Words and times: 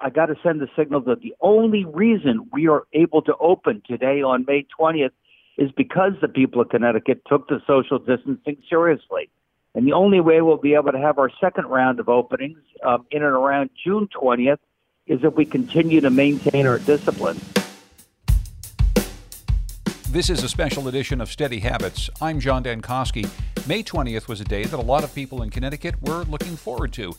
I 0.00 0.10
got 0.10 0.26
to 0.26 0.36
send 0.42 0.60
the 0.60 0.68
signal 0.76 1.00
that 1.02 1.20
the 1.20 1.34
only 1.40 1.84
reason 1.84 2.48
we 2.52 2.68
are 2.68 2.84
able 2.92 3.22
to 3.22 3.34
open 3.40 3.82
today 3.86 4.22
on 4.22 4.44
May 4.46 4.66
20th 4.78 5.10
is 5.56 5.70
because 5.72 6.12
the 6.20 6.28
people 6.28 6.60
of 6.60 6.68
Connecticut 6.68 7.22
took 7.26 7.48
the 7.48 7.60
social 7.66 7.98
distancing 7.98 8.58
seriously. 8.68 9.28
And 9.74 9.86
the 9.86 9.92
only 9.92 10.20
way 10.20 10.40
we'll 10.40 10.56
be 10.56 10.74
able 10.74 10.92
to 10.92 10.98
have 10.98 11.18
our 11.18 11.30
second 11.40 11.66
round 11.66 12.00
of 12.00 12.08
openings 12.08 12.58
um, 12.84 13.06
in 13.10 13.22
and 13.22 13.32
around 13.32 13.70
June 13.84 14.08
20th 14.08 14.58
is 15.06 15.20
if 15.22 15.34
we 15.34 15.44
continue 15.44 16.00
to 16.00 16.10
maintain 16.10 16.66
our 16.66 16.78
discipline. 16.78 17.38
This 20.10 20.30
is 20.30 20.42
a 20.42 20.48
special 20.48 20.88
edition 20.88 21.20
of 21.20 21.30
Steady 21.30 21.58
Habits. 21.58 22.08
I'm 22.22 22.40
John 22.40 22.64
Dankosky. 22.64 23.28
May 23.68 23.82
20th 23.82 24.26
was 24.26 24.40
a 24.40 24.44
day 24.44 24.64
that 24.64 24.78
a 24.78 24.82
lot 24.82 25.04
of 25.04 25.14
people 25.14 25.42
in 25.42 25.50
Connecticut 25.50 26.00
were 26.00 26.24
looking 26.24 26.56
forward 26.56 26.94
to, 26.94 27.14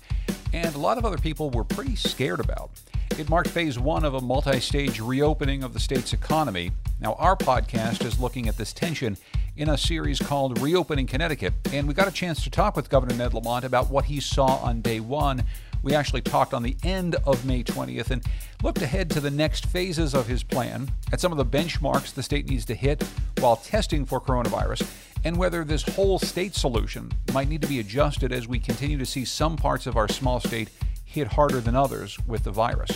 and 0.53 0.73
a 0.73 0.79
lot 0.79 0.97
of 0.97 1.05
other 1.05 1.19
people 1.19 1.51
were 1.51 1.63
pretty 1.63 1.95
scared 1.95 2.39
about. 2.39 2.71
It 3.19 3.29
marked 3.29 3.51
phase 3.51 3.77
one 3.77 4.03
of 4.03 4.15
a 4.15 4.21
multi 4.21 4.59
stage 4.59 4.99
reopening 4.99 5.61
of 5.61 5.73
the 5.73 5.79
state's 5.79 6.13
economy. 6.13 6.71
Now, 6.99 7.13
our 7.19 7.35
podcast 7.35 8.03
is 8.03 8.19
looking 8.19 8.47
at 8.47 8.57
this 8.57 8.73
tension 8.73 9.17
in 9.55 9.69
a 9.69 9.77
series 9.77 10.19
called 10.19 10.59
Reopening 10.59 11.05
Connecticut, 11.05 11.53
and 11.71 11.87
we 11.87 11.93
got 11.93 12.07
a 12.07 12.11
chance 12.11 12.43
to 12.43 12.49
talk 12.49 12.75
with 12.75 12.89
Governor 12.89 13.13
Ned 13.13 13.35
Lamont 13.35 13.65
about 13.65 13.91
what 13.91 14.05
he 14.05 14.19
saw 14.19 14.55
on 14.63 14.81
day 14.81 14.99
one 14.99 15.43
we 15.83 15.95
actually 15.95 16.21
talked 16.21 16.53
on 16.53 16.63
the 16.63 16.75
end 16.83 17.15
of 17.25 17.45
May 17.45 17.63
20th 17.63 18.11
and 18.11 18.23
looked 18.63 18.81
ahead 18.81 19.09
to 19.11 19.19
the 19.19 19.31
next 19.31 19.65
phases 19.67 20.13
of 20.13 20.27
his 20.27 20.43
plan, 20.43 20.89
at 21.11 21.19
some 21.19 21.31
of 21.31 21.37
the 21.37 21.45
benchmarks 21.45 22.13
the 22.13 22.23
state 22.23 22.49
needs 22.49 22.65
to 22.65 22.75
hit 22.75 23.03
while 23.39 23.55
testing 23.55 24.05
for 24.05 24.19
coronavirus, 24.19 24.85
and 25.23 25.37
whether 25.37 25.63
this 25.63 25.83
whole 25.83 26.19
state 26.19 26.55
solution 26.55 27.11
might 27.33 27.49
need 27.49 27.61
to 27.61 27.67
be 27.67 27.79
adjusted 27.79 28.31
as 28.31 28.47
we 28.47 28.59
continue 28.59 28.97
to 28.97 29.05
see 29.05 29.25
some 29.25 29.55
parts 29.55 29.87
of 29.87 29.97
our 29.97 30.07
small 30.07 30.39
state 30.39 30.69
hit 31.05 31.27
harder 31.27 31.59
than 31.59 31.75
others 31.75 32.17
with 32.27 32.43
the 32.43 32.51
virus. 32.51 32.91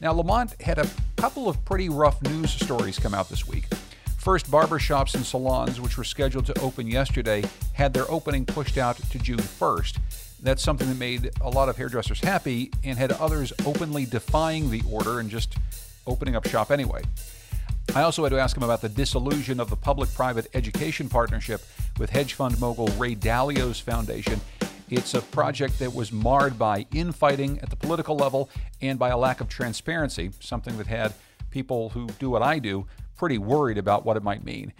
Now, 0.00 0.12
Lamont 0.12 0.60
had 0.62 0.78
a 0.78 0.88
couple 1.16 1.48
of 1.48 1.64
pretty 1.64 1.88
rough 1.88 2.22
news 2.22 2.52
stories 2.52 2.98
come 2.98 3.14
out 3.14 3.28
this 3.28 3.48
week. 3.48 3.64
First, 4.16 4.50
barbershops 4.50 5.14
and 5.14 5.24
salons, 5.24 5.80
which 5.80 5.96
were 5.96 6.04
scheduled 6.04 6.46
to 6.46 6.60
open 6.60 6.86
yesterday, 6.86 7.42
had 7.72 7.94
their 7.94 8.08
opening 8.10 8.44
pushed 8.44 8.78
out 8.78 8.96
to 8.96 9.18
June 9.18 9.38
1st. 9.38 9.98
That's 10.40 10.62
something 10.62 10.88
that 10.88 10.98
made 10.98 11.30
a 11.40 11.50
lot 11.50 11.68
of 11.68 11.76
hairdressers 11.76 12.20
happy 12.20 12.70
and 12.84 12.98
had 12.98 13.12
others 13.12 13.52
openly 13.66 14.06
defying 14.06 14.70
the 14.70 14.82
order 14.90 15.20
and 15.20 15.28
just 15.28 15.56
opening 16.06 16.36
up 16.36 16.46
shop 16.46 16.70
anyway. 16.70 17.02
I 17.94 18.02
also 18.02 18.22
had 18.22 18.30
to 18.30 18.38
ask 18.38 18.56
him 18.56 18.62
about 18.62 18.82
the 18.82 18.88
disillusion 18.88 19.60
of 19.60 19.70
the 19.70 19.76
public 19.76 20.12
private 20.14 20.46
education 20.54 21.08
partnership 21.08 21.62
with 21.98 22.10
hedge 22.10 22.34
fund 22.34 22.60
mogul 22.60 22.86
Ray 22.98 23.14
Dalio's 23.14 23.80
foundation. 23.80 24.40
It's 24.90 25.14
a 25.14 25.22
project 25.22 25.78
that 25.80 25.94
was 25.94 26.12
marred 26.12 26.58
by 26.58 26.86
infighting 26.94 27.58
at 27.60 27.70
the 27.70 27.76
political 27.76 28.16
level 28.16 28.50
and 28.80 28.98
by 28.98 29.08
a 29.08 29.18
lack 29.18 29.40
of 29.40 29.48
transparency, 29.48 30.30
something 30.40 30.76
that 30.78 30.86
had 30.86 31.14
people 31.50 31.90
who 31.90 32.06
do 32.18 32.30
what 32.30 32.42
I 32.42 32.58
do 32.58 32.86
pretty 33.16 33.38
worried 33.38 33.78
about 33.78 34.04
what 34.04 34.16
it 34.16 34.22
might 34.22 34.44
mean. 34.44 34.72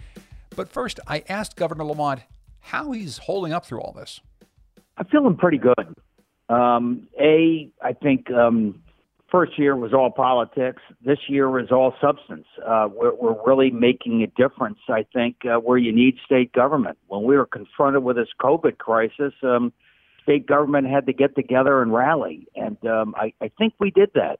But 0.55 0.69
first, 0.69 0.99
I 1.07 1.23
asked 1.27 1.55
Governor 1.55 1.85
Lamont 1.85 2.21
how 2.59 2.91
he's 2.91 3.17
holding 3.19 3.53
up 3.53 3.65
through 3.65 3.81
all 3.81 3.91
this. 3.91 4.21
I'm 4.99 5.05
feeling 5.05 5.37
pretty 5.37 5.57
good. 5.57 5.95
Um, 6.49 7.07
a, 7.19 7.71
I 7.81 7.93
think 7.93 8.29
um, 8.31 8.81
first 9.31 9.57
year 9.57 9.75
was 9.75 9.93
all 9.93 10.11
politics. 10.11 10.81
This 11.03 11.19
year 11.29 11.49
was 11.49 11.71
all 11.71 11.93
substance. 12.01 12.45
Uh, 12.65 12.89
we're, 12.93 13.13
we're 13.15 13.37
really 13.45 13.71
making 13.71 14.23
a 14.23 14.27
difference, 14.27 14.79
I 14.89 15.05
think, 15.13 15.37
uh, 15.45 15.57
where 15.59 15.77
you 15.77 15.93
need 15.93 16.17
state 16.25 16.51
government. 16.51 16.97
When 17.07 17.23
we 17.23 17.37
were 17.37 17.45
confronted 17.45 18.03
with 18.03 18.17
this 18.17 18.27
COVID 18.41 18.77
crisis, 18.77 19.33
um, 19.41 19.71
state 20.21 20.45
government 20.45 20.87
had 20.87 21.05
to 21.05 21.13
get 21.13 21.33
together 21.33 21.81
and 21.81 21.93
rally. 21.93 22.47
And 22.55 22.77
um, 22.85 23.15
I, 23.17 23.33
I 23.41 23.49
think 23.57 23.75
we 23.79 23.91
did 23.91 24.09
that. 24.15 24.39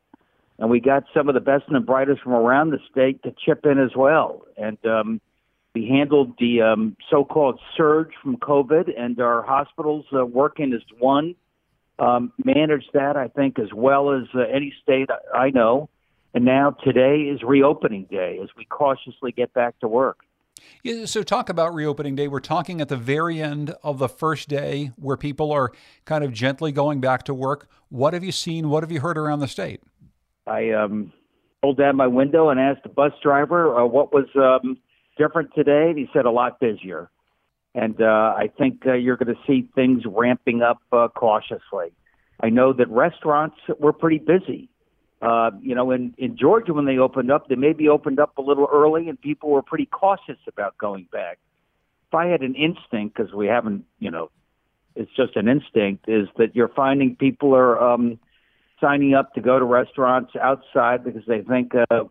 And 0.58 0.70
we 0.70 0.82
got 0.82 1.06
some 1.14 1.30
of 1.30 1.36
the 1.36 1.40
best 1.42 1.64
and 1.68 1.76
the 1.78 1.80
brightest 1.80 2.22
from 2.22 2.34
around 2.34 2.72
the 2.72 2.80
state 2.92 3.24
to 3.24 3.34
chip 3.46 3.66
in 3.66 3.80
as 3.80 3.92
well. 3.96 4.42
And 4.58 4.78
um, 4.86 5.22
we 5.76 5.88
handled 5.88 6.34
the 6.40 6.62
um, 6.62 6.98
so-called 7.10 7.60
surge 7.78 8.12
from 8.22 8.38
COVID, 8.38 8.90
and 8.98 9.20
our 9.20 9.44
hospitals 9.44 10.06
uh, 10.14 10.26
working 10.26 10.74
as 10.74 10.82
one 11.00 11.36
um, 12.00 12.34
managed 12.44 12.90
that, 12.94 13.16
I 13.16 13.28
think, 13.28 13.60
as 13.60 13.72
well 13.74 14.12
as 14.12 14.24
uh, 14.34 14.40
any 14.40 14.74
state 14.82 15.10
I 15.34 15.50
know. 15.52 15.90
And 16.34 16.46
now 16.46 16.72
today 16.72 17.22
is 17.24 17.42
reopening 17.44 18.06
day 18.10 18.40
as 18.42 18.50
we 18.58 18.66
cautiously 18.66 19.32
get 19.32 19.54
back 19.54 19.80
to 19.80 19.88
work. 19.88 20.20
Yeah, 20.84 21.06
so, 21.06 21.24
talk 21.24 21.50
about 21.50 21.74
reopening 21.74 22.16
day. 22.16 22.28
We're 22.28 22.40
talking 22.40 22.82
at 22.82 22.90
the 22.90 22.98
very 22.98 23.42
end 23.42 23.74
of 23.84 23.98
the 23.98 24.10
first 24.10 24.50
day 24.50 24.92
where 24.98 25.18
people 25.18 25.52
are 25.52 25.72
kind 26.06 26.24
of 26.24 26.34
gently 26.34 26.72
going 26.72 27.00
back 27.00 27.24
to 27.24 27.34
work. 27.34 27.70
What 27.90 28.14
have 28.14 28.24
you 28.24 28.32
seen? 28.32 28.70
What 28.70 28.84
have 28.84 28.92
you 28.92 29.00
heard 29.00 29.18
around 29.18 29.40
the 29.40 29.48
state? 29.48 29.82
I 30.48 30.72
um, 30.72 31.14
pulled 31.62 31.78
down 31.78 31.96
my 31.96 32.08
window 32.08 32.50
and 32.50 32.60
asked 32.60 32.84
the 32.84 32.90
bus 32.90 33.14
driver 33.22 33.78
uh, 33.78 33.86
what 33.86 34.14
was 34.14 34.28
um, 34.36 34.78
different 35.20 35.54
today? 35.54 35.90
And 35.90 36.00
he 36.00 36.10
said 36.14 36.26
a 36.26 36.32
lot 36.32 36.60
busier. 36.60 37.12
And 37.76 38.02
uh, 38.02 38.34
I 38.36 38.50
think 38.58 38.88
uh, 38.88 38.94
you're 38.94 39.18
going 39.18 39.36
to 39.36 39.42
see 39.46 39.70
things 39.76 40.02
ramping 40.06 40.64
up 40.64 40.82
uh, 40.92 41.10
cautiously. 41.10 41.92
I 42.42 42.50
know 42.50 42.74
that 42.74 42.90
restaurants 42.90 43.58
were 43.80 43.94
pretty 43.94 44.18
busy. 44.18 44.70
Uh, 45.22 45.52
you 45.62 45.76
know, 45.76 45.92
in, 45.92 46.16
in 46.18 46.38
Georgia, 46.38 46.74
when 46.74 46.86
they 46.86 46.98
opened 46.98 47.30
up, 47.30 47.50
they 47.50 47.56
maybe 47.56 47.90
opened 47.90 48.20
up 48.20 48.38
a 48.38 48.42
little 48.42 48.68
early 48.72 49.10
and 49.10 49.20
people 49.20 49.50
were 49.50 49.62
pretty 49.62 49.86
cautious 49.86 50.40
about 50.48 50.78
going 50.78 51.06
back. 51.12 51.38
If 52.08 52.16
I 52.16 52.28
had 52.28 52.42
an 52.42 52.56
instinct, 52.56 53.18
because 53.18 53.34
we 53.34 53.48
haven't, 53.48 53.84
you 54.00 54.10
know, 54.10 54.32
it's 54.96 55.12
just 55.16 55.36
an 55.36 55.48
instinct, 55.48 56.06
is 56.08 56.28
that 56.38 56.56
you're 56.56 56.70
finding 56.70 57.16
people 57.18 57.54
are 57.54 57.80
um, 57.80 58.18
signing 58.82 59.14
up 59.14 59.34
to 59.34 59.42
go 59.42 59.60
to 59.60 59.66
restaurants 59.66 60.32
outside 60.42 61.04
because 61.04 61.24
they 61.28 61.42
think 61.42 61.74
uh, 61.76 62.06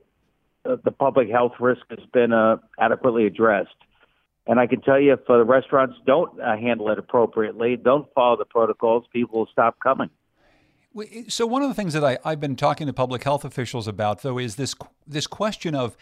the 0.76 0.90
public 0.90 1.28
health 1.30 1.52
risk 1.60 1.82
has 1.90 2.04
been 2.12 2.32
uh, 2.32 2.56
adequately 2.78 3.26
addressed. 3.26 3.74
And 4.46 4.58
I 4.58 4.66
can 4.66 4.80
tell 4.80 4.98
you, 4.98 5.12
if 5.12 5.20
uh, 5.28 5.38
the 5.38 5.44
restaurants 5.44 5.96
don't 6.06 6.40
uh, 6.40 6.56
handle 6.56 6.88
it 6.90 6.98
appropriately, 6.98 7.76
don't 7.76 8.06
follow 8.14 8.36
the 8.36 8.46
protocols, 8.46 9.04
people 9.12 9.40
will 9.40 9.48
stop 9.52 9.78
coming. 9.80 10.10
So 11.28 11.46
one 11.46 11.62
of 11.62 11.68
the 11.68 11.74
things 11.74 11.92
that 11.92 12.02
I, 12.02 12.18
I've 12.24 12.40
been 12.40 12.56
talking 12.56 12.86
to 12.86 12.92
public 12.92 13.22
health 13.22 13.44
officials 13.44 13.86
about, 13.86 14.22
though, 14.22 14.38
is 14.38 14.56
this 14.56 14.74
this 15.06 15.26
question 15.26 15.74
of 15.74 15.96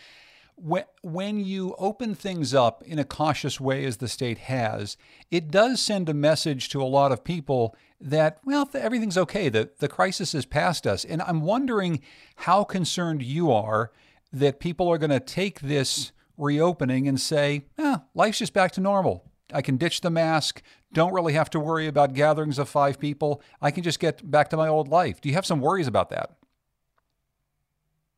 when 1.02 1.40
you 1.44 1.74
open 1.76 2.14
things 2.14 2.54
up 2.54 2.82
in 2.84 2.98
a 2.98 3.04
cautious 3.04 3.60
way, 3.60 3.84
as 3.84 3.98
the 3.98 4.08
state 4.08 4.38
has, 4.38 4.96
it 5.30 5.50
does 5.50 5.82
send 5.82 6.08
a 6.08 6.14
message 6.14 6.70
to 6.70 6.80
a 6.80 6.84
lot 6.84 7.12
of 7.12 7.24
people 7.24 7.76
that 8.00 8.38
well, 8.44 8.70
everything's 8.74 9.18
okay. 9.18 9.48
the 9.48 9.70
The 9.78 9.88
crisis 9.88 10.34
is 10.34 10.46
past 10.46 10.86
us, 10.86 11.04
and 11.04 11.20
I'm 11.22 11.42
wondering 11.42 12.00
how 12.36 12.64
concerned 12.64 13.22
you 13.22 13.50
are 13.52 13.90
that 14.32 14.60
people 14.60 14.88
are 14.88 14.98
going 14.98 15.10
to 15.10 15.20
take 15.20 15.60
this 15.60 16.12
reopening 16.36 17.08
and 17.08 17.20
say, 17.20 17.64
eh, 17.78 17.98
life's 18.14 18.38
just 18.38 18.52
back 18.52 18.72
to 18.72 18.80
normal. 18.80 19.24
I 19.52 19.62
can 19.62 19.76
ditch 19.76 20.00
the 20.00 20.10
mask, 20.10 20.62
don't 20.92 21.12
really 21.12 21.34
have 21.34 21.50
to 21.50 21.60
worry 21.60 21.86
about 21.86 22.14
gatherings 22.14 22.58
of 22.58 22.68
five 22.68 22.98
people. 22.98 23.40
I 23.62 23.70
can 23.70 23.82
just 23.82 24.00
get 24.00 24.28
back 24.28 24.48
to 24.50 24.56
my 24.56 24.68
old 24.68 24.88
life. 24.88 25.20
Do 25.20 25.28
you 25.28 25.34
have 25.34 25.46
some 25.46 25.60
worries 25.60 25.86
about 25.86 26.10
that? 26.10 26.36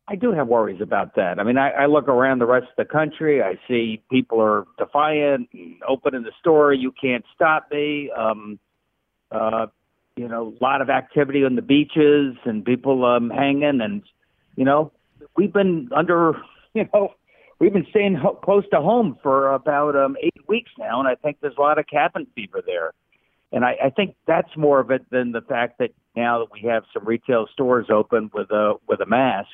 I 0.07 0.15
do 0.15 0.31
have 0.31 0.47
worries 0.47 0.81
about 0.81 1.15
that. 1.15 1.39
I 1.39 1.43
mean, 1.43 1.59
I, 1.59 1.69
I 1.69 1.85
look 1.85 2.07
around 2.07 2.39
the 2.39 2.47
rest 2.47 2.65
of 2.75 2.87
the 2.87 2.91
country. 2.91 3.43
I 3.43 3.59
see 3.67 4.01
people 4.09 4.41
are 4.41 4.65
defiant, 4.79 5.49
opening 5.87 6.23
the 6.23 6.31
store. 6.39 6.73
You 6.73 6.91
can't 6.99 7.23
stop 7.35 7.67
me. 7.71 8.09
Um, 8.17 8.59
uh, 9.31 9.67
you 10.17 10.27
know, 10.27 10.55
a 10.59 10.63
lot 10.63 10.81
of 10.81 10.89
activity 10.89 11.45
on 11.45 11.55
the 11.55 11.61
beaches 11.61 12.35
and 12.43 12.65
people 12.65 13.05
um, 13.05 13.29
hanging. 13.29 13.81
And, 13.81 14.01
you 14.55 14.65
know, 14.65 14.91
we've 15.35 15.53
been 15.53 15.89
under, 15.95 16.33
you 16.73 16.87
know, 16.93 17.13
we've 17.59 17.73
been 17.73 17.87
staying 17.89 18.15
ho- 18.15 18.39
close 18.43 18.63
to 18.71 18.81
home 18.81 19.17
for 19.21 19.53
about 19.53 19.95
um, 19.95 20.15
eight 20.21 20.47
weeks 20.47 20.71
now, 20.77 20.99
and 20.99 21.07
I 21.07 21.15
think 21.15 21.37
there's 21.41 21.55
a 21.57 21.61
lot 21.61 21.77
of 21.77 21.85
cabin 21.87 22.27
fever 22.35 22.61
there. 22.65 22.93
And 23.51 23.65
I, 23.65 23.75
I 23.85 23.89
think 23.89 24.15
that's 24.27 24.55
more 24.55 24.79
of 24.79 24.91
it 24.91 25.09
than 25.09 25.31
the 25.31 25.41
fact 25.41 25.79
that 25.79 25.91
now 26.15 26.39
that 26.39 26.51
we 26.51 26.67
have 26.69 26.83
some 26.93 27.05
retail 27.05 27.47
stores 27.51 27.87
open 27.89 28.29
with 28.33 28.51
a 28.51 28.75
with 28.87 29.01
a 29.01 29.05
mask. 29.05 29.49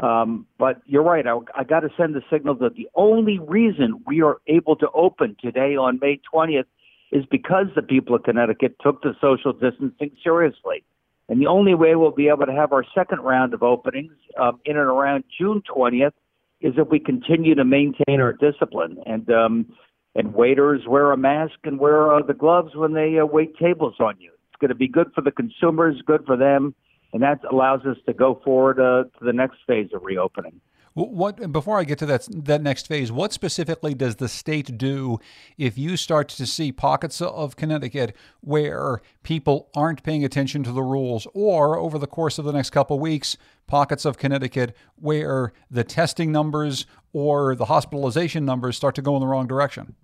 Um, 0.00 0.46
but 0.58 0.80
you're 0.86 1.02
right. 1.02 1.26
I, 1.26 1.36
I 1.56 1.64
got 1.64 1.80
to 1.80 1.88
send 1.96 2.14
the 2.14 2.22
signal 2.30 2.54
that 2.56 2.76
the 2.76 2.88
only 2.94 3.38
reason 3.38 4.02
we 4.06 4.22
are 4.22 4.38
able 4.46 4.76
to 4.76 4.88
open 4.94 5.36
today 5.40 5.76
on 5.76 5.98
May 6.00 6.20
20th 6.32 6.66
is 7.10 7.24
because 7.30 7.66
the 7.74 7.82
people 7.82 8.14
of 8.14 8.22
Connecticut 8.22 8.76
took 8.80 9.02
the 9.02 9.14
social 9.20 9.52
distancing 9.52 10.12
seriously. 10.22 10.84
And 11.28 11.40
the 11.40 11.46
only 11.46 11.74
way 11.74 11.94
we'll 11.94 12.10
be 12.10 12.28
able 12.28 12.46
to 12.46 12.52
have 12.52 12.72
our 12.72 12.84
second 12.94 13.20
round 13.20 13.52
of 13.52 13.62
openings 13.62 14.12
um, 14.40 14.60
in 14.64 14.76
and 14.76 14.86
around 14.86 15.24
June 15.38 15.62
20th 15.68 16.12
is 16.60 16.74
if 16.76 16.88
we 16.88 16.98
continue 16.98 17.54
to 17.54 17.64
maintain 17.64 18.20
our 18.20 18.32
discipline 18.32 18.98
and 19.06 19.30
um, 19.30 19.66
and 20.14 20.34
waiters 20.34 20.82
wear 20.88 21.12
a 21.12 21.16
mask 21.16 21.54
and 21.64 21.78
wear 21.78 22.12
uh, 22.12 22.22
the 22.22 22.34
gloves 22.34 22.74
when 22.74 22.92
they 22.94 23.18
uh, 23.18 23.26
wait 23.26 23.56
tables 23.56 23.94
on 24.00 24.14
you. 24.18 24.30
It's 24.50 24.58
going 24.60 24.70
to 24.70 24.74
be 24.74 24.88
good 24.88 25.12
for 25.14 25.20
the 25.20 25.30
consumers, 25.30 26.02
good 26.04 26.24
for 26.26 26.36
them, 26.36 26.74
and 27.12 27.22
that 27.22 27.40
allows 27.50 27.82
us 27.82 27.96
to 28.06 28.12
go 28.12 28.40
forward 28.44 28.80
uh, 28.80 29.04
to 29.18 29.24
the 29.24 29.32
next 29.32 29.58
phase 29.66 29.90
of 29.94 30.02
reopening. 30.02 30.60
What 30.98 31.52
before 31.52 31.78
I 31.78 31.84
get 31.84 31.98
to 32.00 32.06
that 32.06 32.26
that 32.30 32.60
next 32.60 32.88
phase, 32.88 33.12
what 33.12 33.32
specifically 33.32 33.94
does 33.94 34.16
the 34.16 34.28
state 34.28 34.76
do 34.76 35.20
if 35.56 35.78
you 35.78 35.96
start 35.96 36.28
to 36.30 36.44
see 36.44 36.72
pockets 36.72 37.20
of 37.20 37.54
Connecticut 37.54 38.16
where 38.40 39.00
people 39.22 39.68
aren't 39.76 40.02
paying 40.02 40.24
attention 40.24 40.64
to 40.64 40.72
the 40.72 40.82
rules, 40.82 41.28
or 41.34 41.78
over 41.78 41.98
the 41.98 42.08
course 42.08 42.36
of 42.36 42.44
the 42.44 42.52
next 42.52 42.70
couple 42.70 42.98
weeks, 42.98 43.36
pockets 43.68 44.04
of 44.04 44.18
Connecticut 44.18 44.74
where 44.96 45.52
the 45.70 45.84
testing 45.84 46.32
numbers 46.32 46.84
or 47.12 47.54
the 47.54 47.66
hospitalization 47.66 48.44
numbers 48.44 48.76
start 48.76 48.96
to 48.96 49.02
go 49.02 49.14
in 49.14 49.20
the 49.20 49.28
wrong 49.28 49.46
direction? 49.46 49.94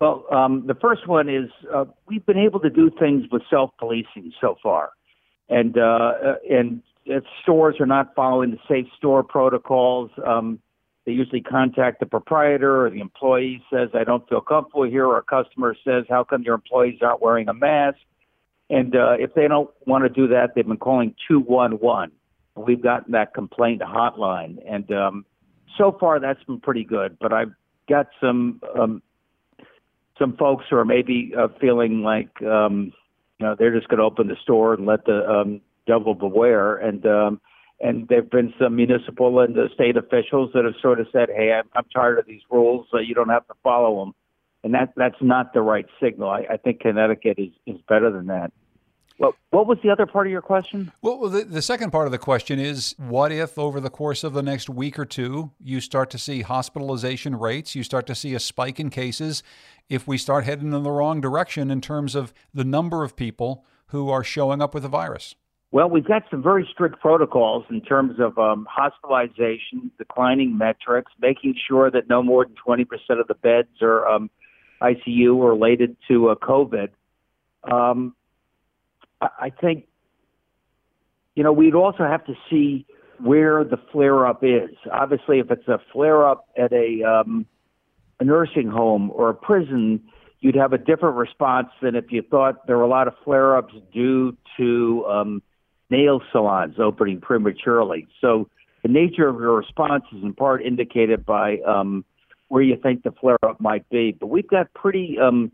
Well, 0.00 0.24
um, 0.30 0.64
the 0.68 0.76
first 0.76 1.08
one 1.08 1.28
is 1.28 1.50
uh, 1.74 1.86
we've 2.06 2.24
been 2.26 2.38
able 2.38 2.60
to 2.60 2.70
do 2.70 2.92
things 2.96 3.24
with 3.32 3.42
self 3.50 3.72
policing 3.80 4.32
so 4.40 4.54
far, 4.62 4.90
and 5.48 5.76
uh, 5.76 5.80
uh, 5.82 6.34
and 6.48 6.80
if 7.08 7.24
stores 7.42 7.76
are 7.80 7.86
not 7.86 8.14
following 8.14 8.50
the 8.50 8.58
safe 8.68 8.86
store 8.96 9.22
protocols, 9.22 10.10
um, 10.26 10.60
they 11.06 11.12
usually 11.12 11.40
contact 11.40 12.00
the 12.00 12.06
proprietor 12.06 12.84
or 12.86 12.90
the 12.90 13.00
employee 13.00 13.62
says, 13.72 13.88
I 13.94 14.04
don't 14.04 14.28
feel 14.28 14.42
comfortable 14.42 14.84
here, 14.84 15.06
or 15.06 15.16
a 15.16 15.22
customer 15.22 15.74
says, 15.82 16.04
How 16.08 16.22
come 16.22 16.42
your 16.42 16.54
employees 16.54 16.98
aren't 17.00 17.22
wearing 17.22 17.48
a 17.48 17.54
mask? 17.54 17.98
And 18.70 18.94
uh, 18.94 19.12
if 19.18 19.32
they 19.32 19.48
don't 19.48 19.70
want 19.86 20.04
to 20.04 20.10
do 20.10 20.28
that, 20.28 20.54
they've 20.54 20.66
been 20.66 20.76
calling 20.76 21.14
211. 21.26 22.12
We've 22.54 22.82
gotten 22.82 23.12
that 23.12 23.32
complaint 23.32 23.80
hotline. 23.80 24.58
And 24.68 24.90
um, 24.92 25.24
so 25.78 25.96
far, 25.98 26.20
that's 26.20 26.42
been 26.44 26.60
pretty 26.60 26.84
good. 26.84 27.16
But 27.18 27.32
I've 27.32 27.52
got 27.88 28.08
some 28.20 28.60
um, 28.78 29.02
some 30.18 30.36
folks 30.36 30.66
who 30.68 30.76
are 30.76 30.84
maybe 30.84 31.32
uh, 31.38 31.48
feeling 31.60 32.02
like 32.02 32.42
um, 32.42 32.92
you 33.38 33.46
know 33.46 33.56
they're 33.58 33.74
just 33.74 33.88
going 33.88 33.98
to 33.98 34.04
open 34.04 34.28
the 34.28 34.36
store 34.42 34.74
and 34.74 34.84
let 34.84 35.06
the 35.06 35.26
um, 35.26 35.62
devil 35.88 36.14
beware. 36.14 36.76
And 36.76 37.04
um, 37.06 37.40
and 37.80 38.06
there've 38.08 38.30
been 38.30 38.52
some 38.60 38.76
municipal 38.76 39.40
and 39.40 39.54
the 39.54 39.68
state 39.74 39.96
officials 39.96 40.50
that 40.54 40.64
have 40.64 40.74
sort 40.80 41.00
of 41.00 41.06
said, 41.12 41.28
"Hey, 41.34 41.52
I'm, 41.52 41.68
I'm 41.74 41.84
tired 41.94 42.18
of 42.18 42.26
these 42.26 42.42
rules. 42.50 42.86
You 42.92 43.14
don't 43.14 43.30
have 43.30 43.46
to 43.48 43.54
follow 43.62 44.04
them." 44.04 44.14
And 44.64 44.74
that 44.74 44.92
that's 44.96 45.20
not 45.20 45.54
the 45.54 45.62
right 45.62 45.86
signal. 46.02 46.28
I, 46.28 46.44
I 46.50 46.56
think 46.56 46.80
Connecticut 46.80 47.38
is 47.38 47.52
is 47.66 47.80
better 47.88 48.10
than 48.10 48.26
that. 48.26 48.52
Well, 49.18 49.34
what 49.50 49.66
was 49.66 49.78
the 49.82 49.90
other 49.90 50.06
part 50.06 50.28
of 50.28 50.30
your 50.30 50.42
question? 50.42 50.92
Well, 51.02 51.28
the, 51.28 51.42
the 51.44 51.62
second 51.62 51.90
part 51.90 52.06
of 52.06 52.12
the 52.12 52.18
question 52.18 52.60
is 52.60 52.94
what 52.98 53.32
if 53.32 53.58
over 53.58 53.80
the 53.80 53.90
course 53.90 54.22
of 54.22 54.32
the 54.32 54.42
next 54.42 54.70
week 54.70 54.96
or 54.96 55.04
two, 55.04 55.50
you 55.60 55.80
start 55.80 56.08
to 56.10 56.18
see 56.18 56.42
hospitalization 56.42 57.36
rates, 57.36 57.74
you 57.74 57.82
start 57.82 58.06
to 58.06 58.14
see 58.14 58.34
a 58.34 58.40
spike 58.40 58.78
in 58.78 58.90
cases, 58.90 59.42
if 59.88 60.06
we 60.06 60.18
start 60.18 60.44
heading 60.44 60.72
in 60.72 60.84
the 60.84 60.90
wrong 60.92 61.20
direction 61.20 61.68
in 61.68 61.80
terms 61.80 62.14
of 62.14 62.32
the 62.54 62.64
number 62.64 63.02
of 63.02 63.16
people 63.16 63.64
who 63.86 64.08
are 64.08 64.22
showing 64.22 64.62
up 64.62 64.72
with 64.72 64.84
the 64.84 64.88
virus? 64.88 65.34
Well, 65.70 65.90
we've 65.90 66.06
got 66.06 66.22
some 66.30 66.42
very 66.42 66.66
strict 66.72 66.98
protocols 67.00 67.64
in 67.68 67.82
terms 67.82 68.18
of 68.20 68.38
um, 68.38 68.66
hospitalization, 68.70 69.90
declining 69.98 70.56
metrics, 70.56 71.12
making 71.20 71.56
sure 71.68 71.90
that 71.90 72.08
no 72.08 72.22
more 72.22 72.46
than 72.46 72.54
20% 72.66 72.86
of 73.20 73.26
the 73.28 73.34
beds 73.34 73.68
are 73.82 74.06
um, 74.08 74.30
ICU 74.80 75.46
related 75.46 75.96
to 76.08 76.30
uh, 76.30 76.36
COVID. 76.36 76.88
Um, 77.70 78.14
I, 79.20 79.50
think, 79.50 79.86
you 81.34 81.42
know, 81.42 81.52
we'd 81.52 81.74
also 81.74 82.04
have 82.04 82.24
to 82.26 82.34
see 82.48 82.86
where 83.20 83.62
the 83.62 83.76
flare 83.92 84.26
up 84.26 84.42
is. 84.42 84.70
Obviously, 84.90 85.40
if 85.40 85.50
it's 85.50 85.68
a 85.68 85.80
flare 85.92 86.26
up 86.26 86.46
at 86.56 86.72
a, 86.72 87.02
um, 87.02 87.44
a 88.20 88.24
nursing 88.24 88.68
home 88.68 89.10
or 89.12 89.28
a 89.30 89.34
prison, 89.34 90.02
you'd 90.40 90.54
have 90.54 90.72
a 90.72 90.78
different 90.78 91.16
response 91.16 91.68
than 91.82 91.94
if 91.94 92.10
you 92.10 92.22
thought 92.22 92.66
there 92.66 92.78
were 92.78 92.84
a 92.84 92.88
lot 92.88 93.08
of 93.08 93.14
flare 93.24 93.56
ups 93.56 93.74
due 93.92 94.36
to 94.56 95.04
um, 95.06 95.42
nail 95.90 96.20
salons 96.32 96.76
opening 96.78 97.20
prematurely. 97.20 98.06
So 98.20 98.48
the 98.82 98.88
nature 98.88 99.28
of 99.28 99.36
your 99.40 99.56
response 99.56 100.04
is 100.12 100.22
in 100.22 100.34
part 100.34 100.62
indicated 100.62 101.24
by 101.24 101.58
um, 101.66 102.04
where 102.48 102.62
you 102.62 102.76
think 102.76 103.02
the 103.02 103.12
flare 103.12 103.38
up 103.44 103.60
might 103.60 103.88
be. 103.88 104.12
But 104.18 104.28
we've 104.28 104.48
got 104.48 104.72
pretty, 104.74 105.16
um, 105.20 105.50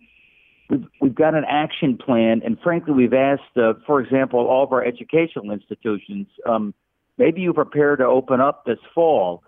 we've, 0.68 0.84
we've 1.00 1.14
got 1.14 1.34
an 1.34 1.44
action 1.48 1.96
plan, 1.96 2.42
and 2.44 2.58
frankly, 2.62 2.92
we've 2.92 3.14
asked, 3.14 3.56
uh, 3.56 3.74
for 3.86 4.00
example, 4.00 4.40
all 4.40 4.64
of 4.64 4.72
our 4.72 4.84
educational 4.84 5.50
institutions, 5.50 6.26
um, 6.46 6.74
maybe 7.18 7.40
you 7.40 7.52
prepare 7.52 7.96
to 7.96 8.04
open 8.04 8.40
up 8.40 8.64
this 8.64 8.78
fall. 8.94 9.42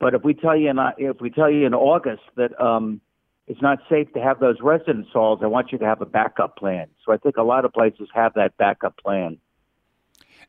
But 0.00 0.14
if 0.14 0.24
we 0.24 0.34
tell 0.34 0.56
you 0.56 0.68
in 0.68 0.78
if 0.98 1.20
we 1.20 1.30
tell 1.30 1.50
you 1.50 1.64
in 1.64 1.74
August 1.74 2.22
that 2.36 2.60
um, 2.60 3.00
it's 3.46 3.62
not 3.62 3.78
safe 3.88 4.12
to 4.14 4.20
have 4.20 4.40
those 4.40 4.56
residence 4.60 5.06
halls, 5.12 5.40
I 5.42 5.46
want 5.46 5.70
you 5.70 5.78
to 5.78 5.84
have 5.84 6.00
a 6.00 6.06
backup 6.06 6.56
plan. 6.56 6.88
So 7.06 7.12
I 7.12 7.18
think 7.18 7.36
a 7.36 7.42
lot 7.42 7.64
of 7.64 7.72
places 7.72 8.08
have 8.12 8.34
that 8.34 8.56
backup 8.56 8.96
plan. 8.98 9.38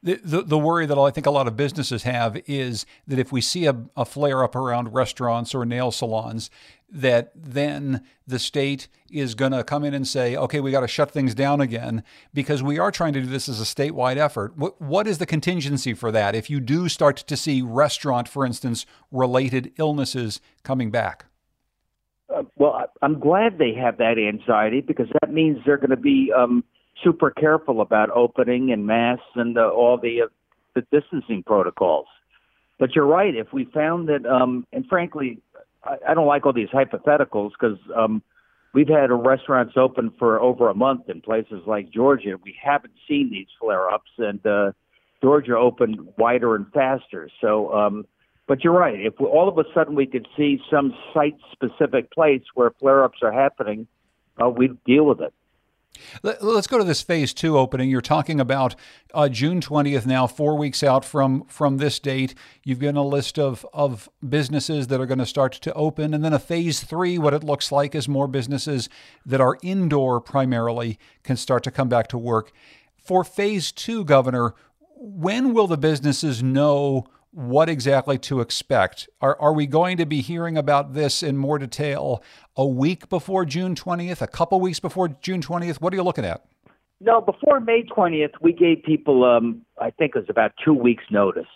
The, 0.04 0.44
the, 0.46 0.58
worry 0.58 0.86
that 0.86 0.98
I 0.98 1.12
think 1.12 1.26
a 1.28 1.32
lot 1.32 1.48
of 1.48 1.56
businesses 1.56 2.04
have 2.04 2.42
is 2.46 2.86
that 3.08 3.20
if 3.20 3.32
we 3.32 3.40
see 3.40 3.68
a, 3.68 3.86
a 3.96 4.04
flare 4.04 4.44
up 4.44 4.54
around 4.54 4.94
restaurants 4.94 5.56
or 5.56 5.64
nail 5.66 5.92
salons, 5.92 6.50
that 6.94 7.32
then 7.34 8.04
the 8.28 8.38
state 8.38 8.90
is 9.10 9.34
going 9.34 9.54
to 9.54 9.64
come 9.64 9.86
in 9.86 9.94
and 9.94 10.06
say, 10.08 10.36
okay, 10.36 10.60
we 10.60 10.72
got 10.72 10.82
to 10.82 10.88
shut 10.88 11.10
things 11.10 11.34
down 11.34 11.62
again 11.62 12.04
because 12.34 12.62
we 12.62 12.78
are 12.78 12.92
trying 12.92 13.14
to 13.14 13.22
do 13.22 13.28
this 13.28 13.48
as 13.48 13.62
a 13.62 13.64
statewide 13.64 14.18
effort. 14.18 14.58
What, 14.58 14.80
what 14.82 15.08
is 15.08 15.20
the 15.20 15.26
contingency 15.26 15.94
for 15.94 16.12
that 16.12 16.36
if 16.36 16.50
you 16.50 16.60
do 16.60 16.90
start 16.90 17.18
to 17.18 17.38
see 17.38 17.62
restaurant, 17.62 18.28
for 18.28 18.46
instance, 18.46 18.86
related 19.10 19.72
illnesses 19.78 20.42
coming 20.64 20.92
back? 20.92 21.26
Uh, 22.34 22.44
well, 22.58 22.92
I'm 23.02 23.20
glad 23.20 23.58
they 23.58 23.74
have 23.74 23.98
that 23.98 24.18
anxiety 24.18 24.82
because 24.82 25.08
that 25.22 25.32
means 25.32 25.60
they're 25.66 25.78
going 25.78 25.90
to 25.92 25.98
be 25.98 26.32
um, 26.36 26.64
super 27.04 27.32
careful 27.32 27.82
about 27.82 28.10
opening 28.12 28.72
and 28.72 28.86
masks 28.88 29.26
and 29.36 29.58
uh, 29.58 29.70
all 29.70 29.98
the 29.98 30.24
uh, 30.24 30.28
the 30.76 30.82
distancing 30.92 31.44
protocols. 31.44 32.08
But 32.80 32.96
you're 32.96 33.06
right. 33.06 33.36
If 33.36 33.54
we 33.54 33.66
found 33.66 34.10
that, 34.10 34.26
um, 34.26 34.66
and 34.74 34.86
frankly, 34.88 35.40
I, 35.84 35.98
I 36.10 36.14
don't 36.14 36.28
like 36.28 36.46
all 36.46 36.54
these 36.54 36.70
hypotheticals 36.70 37.52
because 37.52 37.78
um, 37.96 38.24
we've 38.74 38.88
had 38.88 39.12
restaurants 39.12 39.74
open 39.78 40.12
for 40.18 40.40
over 40.40 40.70
a 40.70 40.74
month 40.74 41.10
in 41.10 41.22
places 41.22 41.62
like 41.68 41.92
Georgia. 41.92 42.38
We 42.44 42.56
haven't 42.62 42.94
seen 43.08 43.30
these 43.32 43.48
flare-ups, 43.60 44.12
and 44.18 44.46
uh, 44.46 44.72
Georgia 45.22 45.56
opened 45.56 46.00
wider 46.18 46.56
and 46.56 46.66
faster. 46.74 47.30
So, 47.40 47.74
um, 47.74 48.06
but 48.48 48.64
you're 48.64 48.74
right. 48.74 49.00
If 49.00 49.14
we, 49.20 49.28
all 49.28 49.48
of 49.48 49.58
a 49.58 49.64
sudden 49.74 49.96
we 49.96 50.08
could 50.08 50.28
see 50.36 50.60
some 50.72 50.94
site-specific 51.14 52.12
place 52.12 52.44
where 52.56 52.72
flare-ups 52.80 53.20
are 53.22 53.32
happening, 53.32 53.88
uh, 54.42 54.50
we'd 54.50 54.84
deal 54.84 55.06
with 55.06 55.22
it. 55.22 55.34
Let's 56.22 56.68
go 56.68 56.78
to 56.78 56.84
this 56.84 57.02
phase 57.02 57.34
two 57.34 57.58
opening. 57.58 57.90
You're 57.90 58.02
talking 58.02 58.40
about 58.40 58.76
uh, 59.14 59.30
June 59.30 59.62
20th 59.62 60.06
now, 60.06 60.28
four 60.28 60.58
weeks 60.58 60.84
out 60.84 61.06
from 61.06 61.46
from 61.46 61.78
this 61.78 62.00
date. 62.00 62.34
You've 62.64 62.80
given 62.80 62.98
a 62.98 63.04
list 63.04 63.38
of 63.38 63.66
of 63.74 64.10
businesses 64.28 64.88
that 64.88 65.00
are 65.00 65.06
going 65.06 65.20
to 65.20 65.26
start 65.26 65.54
to 65.54 65.74
open, 65.74 66.14
and 66.14 66.24
then 66.24 66.34
a 66.34 66.40
phase 66.40 66.84
three. 66.84 67.18
What 67.18 67.34
it 67.34 67.44
looks 67.44 67.72
like 67.72 67.96
is 67.96 68.08
more 68.08 68.28
businesses 68.28 68.90
that 69.26 69.42
are 69.42 69.58
indoor 69.62 70.20
primarily 70.20 70.98
can 71.24 71.38
start 71.38 71.64
to 71.64 71.72
come 71.72 71.90
back 71.90 72.08
to 72.08 72.18
work. 72.18 72.52
For 72.98 73.24
phase 73.24 73.72
two, 73.72 74.04
Governor, 74.04 74.56
when 74.96 75.54
will 75.54 75.68
the 75.68 75.78
businesses 75.78 76.42
know 76.42 77.06
what 77.34 77.68
exactly 77.68 78.18
to 78.20 78.42
expect. 78.42 79.10
Are, 79.20 79.40
are 79.40 79.54
we 79.54 79.66
going 79.66 79.98
to 79.98 80.06
be 80.06 80.22
hearing 80.22 80.58
about 80.58 80.94
this 80.94 81.24
in 81.24 81.36
more 81.36 81.58
detail 81.58 82.24
a 82.56 82.66
week 82.66 83.10
before 83.10 83.44
June 83.44 83.74
20th, 83.74 84.22
a 84.22 84.28
couple 84.28 84.60
weeks 84.62 84.80
before 84.80 85.08
June 85.08 85.42
20th? 85.42 85.82
What 85.82 85.94
are 85.94 85.96
you 85.96 86.04
looking 86.04 86.26
at? 86.26 86.46
No, 87.02 87.20
before 87.20 87.60
May 87.60 87.84
20th, 87.84 88.34
we 88.42 88.54
gave 88.54 88.84
people, 88.84 89.26
um, 89.26 89.66
I 89.82 89.90
think 89.90 90.16
it 90.16 90.20
was 90.20 90.30
about 90.30 90.54
two 90.64 90.74
weeks' 90.74 91.04
notice. 91.10 91.48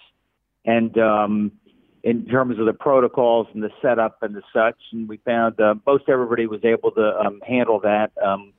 And 0.65 0.97
um, 0.97 1.51
in 2.03 2.25
terms 2.25 2.59
of 2.59 2.65
the 2.65 2.73
protocols 2.73 3.47
and 3.53 3.63
the 3.63 3.69
setup 3.81 4.21
and 4.23 4.35
the 4.35 4.41
such, 4.51 4.77
and 4.91 5.07
we 5.07 5.17
found 5.17 5.59
uh, 5.59 5.75
most 5.85 6.05
everybody 6.09 6.47
was 6.47 6.65
able 6.65 6.91
to 6.91 7.19
um, 7.19 7.39
handle 7.47 7.79
that. 7.81 8.11
Um, 8.23 8.53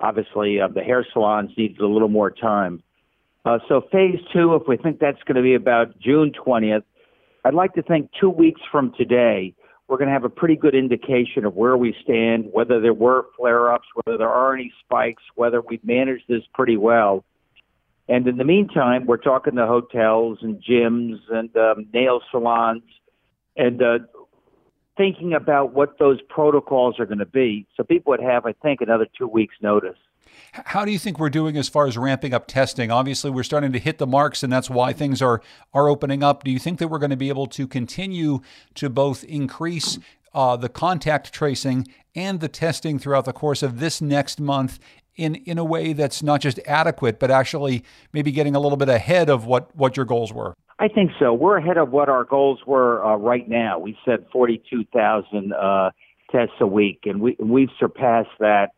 obviously, 0.00 0.60
uh, 0.60 0.68
the 0.68 0.82
hair 0.82 1.06
salons 1.12 1.50
needed 1.56 1.80
a 1.80 1.86
little 1.86 2.08
more 2.08 2.30
time. 2.30 2.82
Uh, 3.44 3.58
so 3.68 3.82
phase 3.90 4.20
two, 4.32 4.54
if 4.54 4.62
we 4.68 4.76
think 4.76 5.00
that's 5.00 5.22
going 5.24 5.36
to 5.36 5.42
be 5.42 5.54
about 5.54 5.98
June 5.98 6.32
20th, 6.32 6.84
I'd 7.44 7.54
like 7.54 7.74
to 7.74 7.82
think 7.82 8.10
two 8.20 8.30
weeks 8.30 8.60
from 8.70 8.92
today, 8.96 9.54
we're 9.88 9.98
going 9.98 10.08
to 10.08 10.12
have 10.12 10.24
a 10.24 10.30
pretty 10.30 10.54
good 10.54 10.74
indication 10.74 11.44
of 11.44 11.54
where 11.54 11.76
we 11.76 11.94
stand, 12.02 12.46
whether 12.52 12.80
there 12.80 12.94
were 12.94 13.26
flare-ups, 13.36 13.86
whether 13.94 14.16
there 14.16 14.28
are 14.28 14.54
any 14.54 14.72
spikes, 14.84 15.22
whether 15.34 15.60
we've 15.60 15.84
managed 15.84 16.24
this 16.28 16.42
pretty 16.54 16.76
well. 16.76 17.24
And 18.08 18.26
in 18.28 18.36
the 18.36 18.44
meantime, 18.44 19.06
we're 19.06 19.16
talking 19.16 19.56
to 19.56 19.66
hotels 19.66 20.38
and 20.42 20.62
gyms 20.62 21.18
and 21.30 21.54
um, 21.56 21.86
nail 21.92 22.20
salons 22.30 22.82
and 23.56 23.82
uh, 23.82 23.98
thinking 24.96 25.34
about 25.34 25.72
what 25.74 25.98
those 25.98 26.20
protocols 26.28 26.98
are 27.00 27.06
going 27.06 27.18
to 27.18 27.26
be. 27.26 27.66
So 27.76 27.82
people 27.82 28.12
would 28.12 28.22
have, 28.22 28.46
I 28.46 28.52
think, 28.52 28.80
another 28.80 29.06
two 29.18 29.26
weeks' 29.26 29.56
notice. 29.60 29.98
How 30.52 30.84
do 30.84 30.92
you 30.92 30.98
think 30.98 31.18
we're 31.18 31.30
doing 31.30 31.56
as 31.56 31.68
far 31.68 31.86
as 31.86 31.96
ramping 31.96 32.34
up 32.34 32.46
testing? 32.46 32.90
Obviously, 32.90 33.30
we're 33.30 33.42
starting 33.42 33.72
to 33.72 33.78
hit 33.78 33.98
the 33.98 34.06
marks, 34.06 34.42
and 34.42 34.52
that's 34.52 34.68
why 34.68 34.92
things 34.92 35.22
are 35.22 35.40
are 35.72 35.88
opening 35.88 36.22
up. 36.22 36.44
Do 36.44 36.50
you 36.50 36.58
think 36.58 36.78
that 36.78 36.88
we're 36.88 36.98
going 36.98 37.10
to 37.10 37.16
be 37.16 37.28
able 37.28 37.46
to 37.48 37.66
continue 37.66 38.40
to 38.74 38.90
both 38.90 39.24
increase 39.24 39.98
uh, 40.34 40.56
the 40.56 40.68
contact 40.68 41.32
tracing 41.32 41.88
and 42.14 42.40
the 42.40 42.48
testing 42.48 42.98
throughout 42.98 43.24
the 43.24 43.32
course 43.32 43.62
of 43.62 43.80
this 43.80 44.00
next 44.00 44.40
month 44.40 44.78
in 45.16 45.36
in 45.36 45.58
a 45.58 45.64
way 45.64 45.92
that's 45.92 46.22
not 46.22 46.40
just 46.40 46.58
adequate, 46.66 47.18
but 47.18 47.30
actually 47.30 47.84
maybe 48.12 48.32
getting 48.32 48.54
a 48.54 48.60
little 48.60 48.78
bit 48.78 48.88
ahead 48.88 49.28
of 49.28 49.46
what 49.46 49.74
what 49.76 49.96
your 49.96 50.06
goals 50.06 50.32
were? 50.32 50.54
I 50.78 50.88
think 50.88 51.12
so. 51.18 51.32
We're 51.32 51.58
ahead 51.58 51.76
of 51.76 51.92
what 51.92 52.08
our 52.08 52.24
goals 52.24 52.60
were 52.66 53.04
uh, 53.04 53.16
right 53.16 53.48
now. 53.48 53.78
We 53.78 53.96
said 54.04 54.26
42,000 54.32 55.52
uh, 55.52 55.90
tests 56.30 56.54
a 56.60 56.66
week, 56.66 57.02
and 57.04 57.20
we 57.20 57.36
we've 57.38 57.70
surpassed 57.78 58.30
that. 58.40 58.70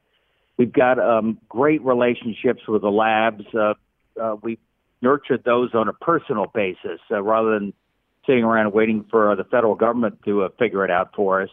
We've 0.56 0.73
got 0.73 0.99
um, 0.99 1.38
great 1.49 1.82
relationships 1.82 2.62
with 2.68 2.82
the 2.82 2.90
labs. 2.90 3.44
Uh, 3.52 3.75
uh, 4.20 4.37
we 4.42 4.58
nurtured 5.02 5.42
those 5.44 5.75
on 5.75 5.88
a 5.88 5.92
personal 5.92 6.46
basis 6.54 7.00
uh, 7.11 7.23
rather 7.23 7.58
than 7.58 7.73
sitting 8.26 8.44
around 8.44 8.73
waiting 8.73 9.04
for 9.11 9.32
uh, 9.32 9.34
the 9.34 9.44
federal 9.44 9.75
government 9.75 10.18
to 10.25 10.42
uh, 10.42 10.49
figure 10.58 10.84
it 10.84 10.90
out 10.90 11.11
for 11.14 11.42
us. 11.42 11.50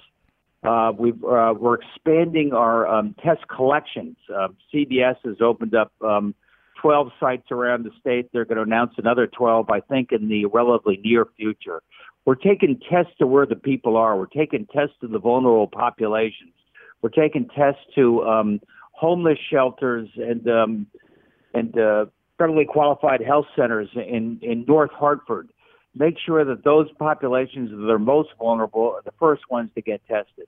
Uh, 0.64 0.90
uh, 0.90 1.54
we're 1.54 1.76
expanding 1.76 2.54
our 2.54 2.88
um, 2.88 3.16
test 3.24 3.42
collections. 3.48 4.16
Uh, 4.34 4.50
CVS 4.74 5.16
has 5.26 5.38
opened 5.42 5.74
up 5.74 5.92
um, 6.02 6.36
12 6.82 7.10
sites 7.20 7.52
around 7.52 7.84
the 7.84 7.92
state. 8.00 8.30
They're 8.32 8.46
going 8.46 8.58
to 8.58 8.64
announce 8.64 8.94
another 8.98 9.28
12, 9.28 9.70
I 9.72 9.80
think, 9.80 10.12
in 10.12 10.30
the 10.30 10.46
relatively 10.46 11.00
near 11.04 11.26
future. 11.36 11.82
We're 12.26 12.36
taking 12.36 12.80
tests 12.90 13.14
to 13.18 13.26
where 13.26 13.48
the 13.48 13.56
people 13.56 13.98
are. 13.98 14.16
We're 14.16 14.28
taking 14.28 14.68
tests 14.68 14.96
to 15.02 15.08
the 15.08 15.18
vulnerable 15.18 15.68
populations. 15.68 16.54
We're 17.02 17.10
taking 17.10 17.48
tests 17.48 17.82
to 17.96 18.24
um, 18.24 18.62
homeless 19.02 19.40
shelters 19.52 20.08
and 20.16 20.48
um, 20.48 20.88
and 21.56 21.76
uh, 21.76 22.06
federally 22.40 22.68
qualified 22.68 23.22
health 23.22 23.48
centers 23.56 23.90
in 23.96 24.40
in 24.44 24.64
North 24.68 24.92
Hartford 24.92 25.50
make 25.96 26.16
sure 26.24 26.46
that 26.46 26.64
those 26.64 26.88
populations 26.98 27.70
that 27.72 27.90
are 27.90 28.00
most 28.00 28.30
vulnerable 28.38 28.94
are 28.96 29.02
the 29.04 29.12
first 29.20 29.42
ones 29.50 29.70
to 29.76 29.82
get 29.82 30.02
tested. 30.08 30.48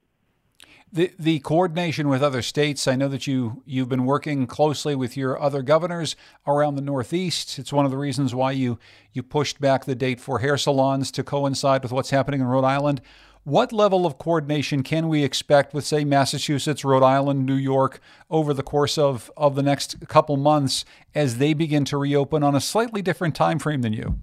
The, 0.91 1.11
the 1.17 1.39
coordination 1.39 2.07
with 2.07 2.21
other 2.21 2.43
states. 2.43 2.87
I 2.87 2.95
know 2.95 3.07
that 3.07 3.25
you 3.25 3.63
you've 3.65 3.89
been 3.89 4.05
working 4.05 4.45
closely 4.45 4.95
with 4.95 5.17
your 5.17 5.41
other 5.41 5.63
governors 5.63 6.15
around 6.45 6.75
the 6.75 6.83
Northeast. 6.83 7.57
It's 7.57 7.73
one 7.73 7.85
of 7.85 7.91
the 7.91 7.97
reasons 7.97 8.35
why 8.35 8.51
you 8.51 8.77
you 9.11 9.23
pushed 9.23 9.59
back 9.59 9.85
the 9.85 9.95
date 9.95 10.21
for 10.21 10.39
hair 10.39 10.55
salons 10.55 11.09
to 11.13 11.23
coincide 11.23 11.81
with 11.81 11.91
what's 11.91 12.11
happening 12.11 12.41
in 12.41 12.45
Rhode 12.45 12.65
Island. 12.65 13.01
What 13.45 13.73
level 13.73 14.05
of 14.05 14.17
coordination 14.17 14.83
can 14.83 15.09
we 15.09 15.21
expect 15.25 15.73
with, 15.73 15.83
say, 15.83 16.05
Massachusetts, 16.05 16.85
Rhode 16.85 17.03
Island, 17.03 17.45
New 17.45 17.55
York 17.55 17.99
over 18.29 18.53
the 18.53 18.63
course 18.63 18.97
of, 18.97 19.29
of 19.35 19.55
the 19.55 19.63
next 19.63 20.07
couple 20.07 20.37
months 20.37 20.85
as 21.13 21.39
they 21.39 21.53
begin 21.53 21.83
to 21.85 21.97
reopen 21.97 22.41
on 22.41 22.55
a 22.55 22.61
slightly 22.61 23.01
different 23.01 23.35
time 23.35 23.59
frame 23.59 23.81
than 23.81 23.91
you? 23.91 24.17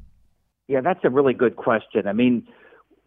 Yeah, 0.69 0.81
that's 0.81 1.01
a 1.05 1.11
really 1.11 1.35
good 1.35 1.57
question. 1.57 2.07
I 2.07 2.15
mean, 2.15 2.49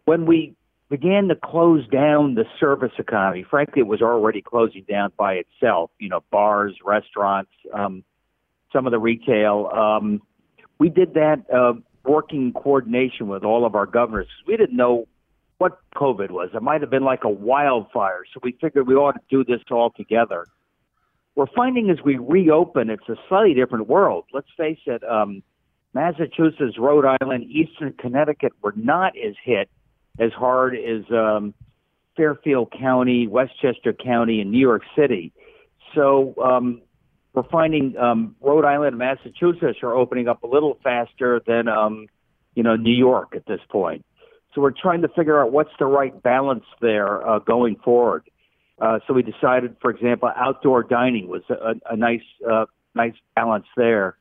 when 0.04 0.24
we 0.24 0.54
began 0.88 1.26
to 1.28 1.34
close 1.34 1.84
down 1.88 2.36
the 2.36 2.44
service 2.60 2.92
economy, 2.96 3.44
frankly, 3.50 3.80
it 3.80 3.88
was 3.88 4.00
already 4.00 4.40
closing 4.40 4.84
down 4.88 5.10
by 5.16 5.34
itself. 5.34 5.90
You 5.98 6.10
know, 6.10 6.22
bars, 6.30 6.76
restaurants, 6.84 7.50
um, 7.72 8.04
some 8.72 8.86
of 8.86 8.92
the 8.92 9.00
retail. 9.00 9.68
Um, 9.74 10.22
we 10.78 10.90
did 10.90 11.14
that 11.14 11.42
uh, 11.52 11.72
working 12.04 12.52
coordination 12.52 13.26
with 13.26 13.42
all 13.42 13.66
of 13.66 13.74
our 13.74 13.86
governors. 13.86 14.28
We 14.46 14.56
didn't 14.56 14.76
know 14.76 15.08
what 15.58 15.78
COVID 15.94 16.30
was. 16.30 16.50
It 16.54 16.62
might 16.62 16.80
have 16.80 16.90
been 16.90 17.04
like 17.04 17.24
a 17.24 17.30
wildfire, 17.30 18.22
so 18.32 18.40
we 18.42 18.56
figured 18.60 18.86
we 18.86 18.94
ought 18.94 19.12
to 19.12 19.20
do 19.30 19.44
this 19.44 19.62
all 19.70 19.90
together. 19.90 20.46
We're 21.36 21.46
finding 21.54 21.90
as 21.90 21.98
we 22.04 22.16
reopen, 22.16 22.90
it's 22.90 23.08
a 23.08 23.16
slightly 23.28 23.54
different 23.54 23.88
world. 23.88 24.24
Let's 24.32 24.48
face 24.56 24.78
it. 24.86 25.02
Um, 25.04 25.42
Massachusetts, 25.92 26.76
Rhode 26.78 27.04
Island, 27.20 27.44
Eastern 27.44 27.92
Connecticut 27.94 28.52
were 28.62 28.74
not 28.76 29.14
as 29.16 29.34
hit 29.44 29.68
as 30.18 30.32
hard 30.32 30.76
as 30.76 31.04
um, 31.10 31.54
Fairfield 32.16 32.72
County, 32.78 33.26
Westchester 33.26 33.92
County, 33.92 34.40
and 34.40 34.50
New 34.50 34.58
York 34.58 34.82
City. 34.96 35.32
So 35.94 36.34
um, 36.42 36.82
we're 37.32 37.48
finding 37.50 37.96
um, 37.96 38.36
Rhode 38.40 38.64
Island 38.64 38.88
and 38.88 38.98
Massachusetts 38.98 39.78
are 39.82 39.94
opening 39.94 40.28
up 40.28 40.42
a 40.42 40.46
little 40.46 40.78
faster 40.82 41.40
than 41.46 41.68
um, 41.68 42.06
you 42.54 42.62
know 42.62 42.76
New 42.76 42.94
York 42.94 43.34
at 43.34 43.46
this 43.46 43.60
point. 43.68 44.04
So 44.54 44.60
we're 44.60 44.70
trying 44.70 45.02
to 45.02 45.08
figure 45.08 45.42
out 45.42 45.52
what's 45.52 45.72
the 45.78 45.86
right 45.86 46.22
balance 46.22 46.64
there 46.80 47.26
uh, 47.28 47.40
going 47.40 47.76
forward. 47.76 48.24
Uh, 48.80 48.98
so 49.06 49.14
we 49.14 49.22
decided, 49.22 49.76
for 49.80 49.90
example, 49.90 50.30
outdoor 50.36 50.82
dining 50.82 51.28
was 51.28 51.42
a, 51.48 51.74
a 51.90 51.96
nice 51.96 52.22
uh, 52.48 52.66
nice 52.94 53.14
balance 53.34 53.66
there. 53.76 54.16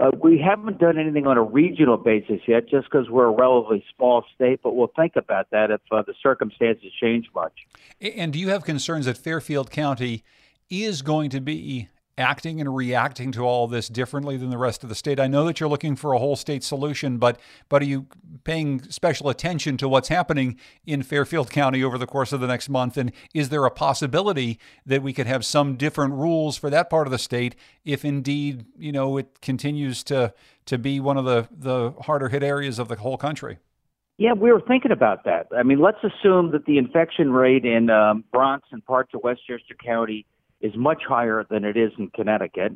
Uh, 0.00 0.10
we 0.22 0.38
haven't 0.38 0.78
done 0.78 0.98
anything 0.98 1.26
on 1.26 1.38
a 1.38 1.42
regional 1.42 1.96
basis 1.96 2.40
yet, 2.46 2.68
just 2.68 2.86
because 2.90 3.08
we're 3.08 3.26
a 3.26 3.30
relatively 3.30 3.82
small 3.96 4.24
state, 4.34 4.60
but 4.62 4.76
we'll 4.76 4.92
think 4.94 5.16
about 5.16 5.48
that 5.50 5.70
if 5.70 5.80
uh, 5.90 6.02
the 6.02 6.14
circumstances 6.22 6.92
change 7.00 7.26
much. 7.34 7.52
And 8.00 8.32
do 8.32 8.38
you 8.38 8.50
have 8.50 8.62
concerns 8.64 9.06
that 9.06 9.16
Fairfield 9.16 9.70
County 9.70 10.22
is 10.68 11.00
going 11.00 11.30
to 11.30 11.40
be 11.40 11.88
acting 12.18 12.60
and 12.60 12.74
reacting 12.74 13.32
to 13.32 13.42
all 13.42 13.66
this 13.66 13.88
differently 13.88 14.36
than 14.36 14.50
the 14.50 14.58
rest 14.58 14.82
of 14.82 14.88
the 14.88 14.94
state? 14.94 15.20
I 15.20 15.26
know 15.26 15.44
that 15.44 15.60
you're 15.60 15.68
looking 15.68 15.96
for 15.96 16.12
a 16.12 16.18
whole 16.18 16.36
state 16.36 16.64
solution, 16.64 17.18
but 17.18 17.40
but 17.68 17.82
are 17.82 17.86
you 17.86 18.06
paying 18.44 18.82
special 18.90 19.28
attention 19.28 19.76
to 19.78 19.88
what's 19.88 20.08
happening 20.08 20.58
in 20.86 21.02
Fairfield 21.02 21.50
County 21.50 21.82
over 21.82 21.98
the 21.98 22.06
course 22.06 22.32
of 22.32 22.40
the 22.40 22.46
next 22.46 22.68
month? 22.68 22.96
And 22.96 23.12
is 23.34 23.48
there 23.48 23.64
a 23.64 23.70
possibility 23.70 24.58
that 24.84 25.02
we 25.02 25.12
could 25.12 25.26
have 25.26 25.44
some 25.44 25.76
different 25.76 26.14
rules 26.14 26.56
for 26.56 26.70
that 26.70 26.90
part 26.90 27.06
of 27.06 27.10
the 27.10 27.18
state 27.18 27.54
if 27.84 28.04
indeed 28.04 28.66
you 28.78 28.92
know 28.92 29.16
it 29.16 29.40
continues 29.40 30.02
to 30.04 30.32
to 30.66 30.78
be 30.78 31.00
one 31.00 31.16
of 31.16 31.24
the 31.24 31.48
the 31.50 31.92
harder 32.02 32.28
hit 32.28 32.42
areas 32.42 32.78
of 32.78 32.88
the 32.88 32.96
whole 32.96 33.16
country? 33.16 33.58
Yeah, 34.18 34.32
we 34.32 34.50
were 34.50 34.62
thinking 34.66 34.92
about 34.92 35.24
that. 35.24 35.48
I 35.56 35.62
mean, 35.62 35.78
let's 35.78 35.98
assume 36.02 36.52
that 36.52 36.64
the 36.64 36.78
infection 36.78 37.32
rate 37.32 37.66
in 37.66 37.90
um, 37.90 38.24
Bronx 38.32 38.66
and 38.72 38.82
parts 38.84 39.12
of 39.12 39.22
Westchester 39.22 39.74
County 39.84 40.24
is 40.60 40.72
much 40.76 41.02
higher 41.06 41.44
than 41.48 41.64
it 41.64 41.76
is 41.76 41.92
in 41.98 42.08
Connecticut. 42.08 42.72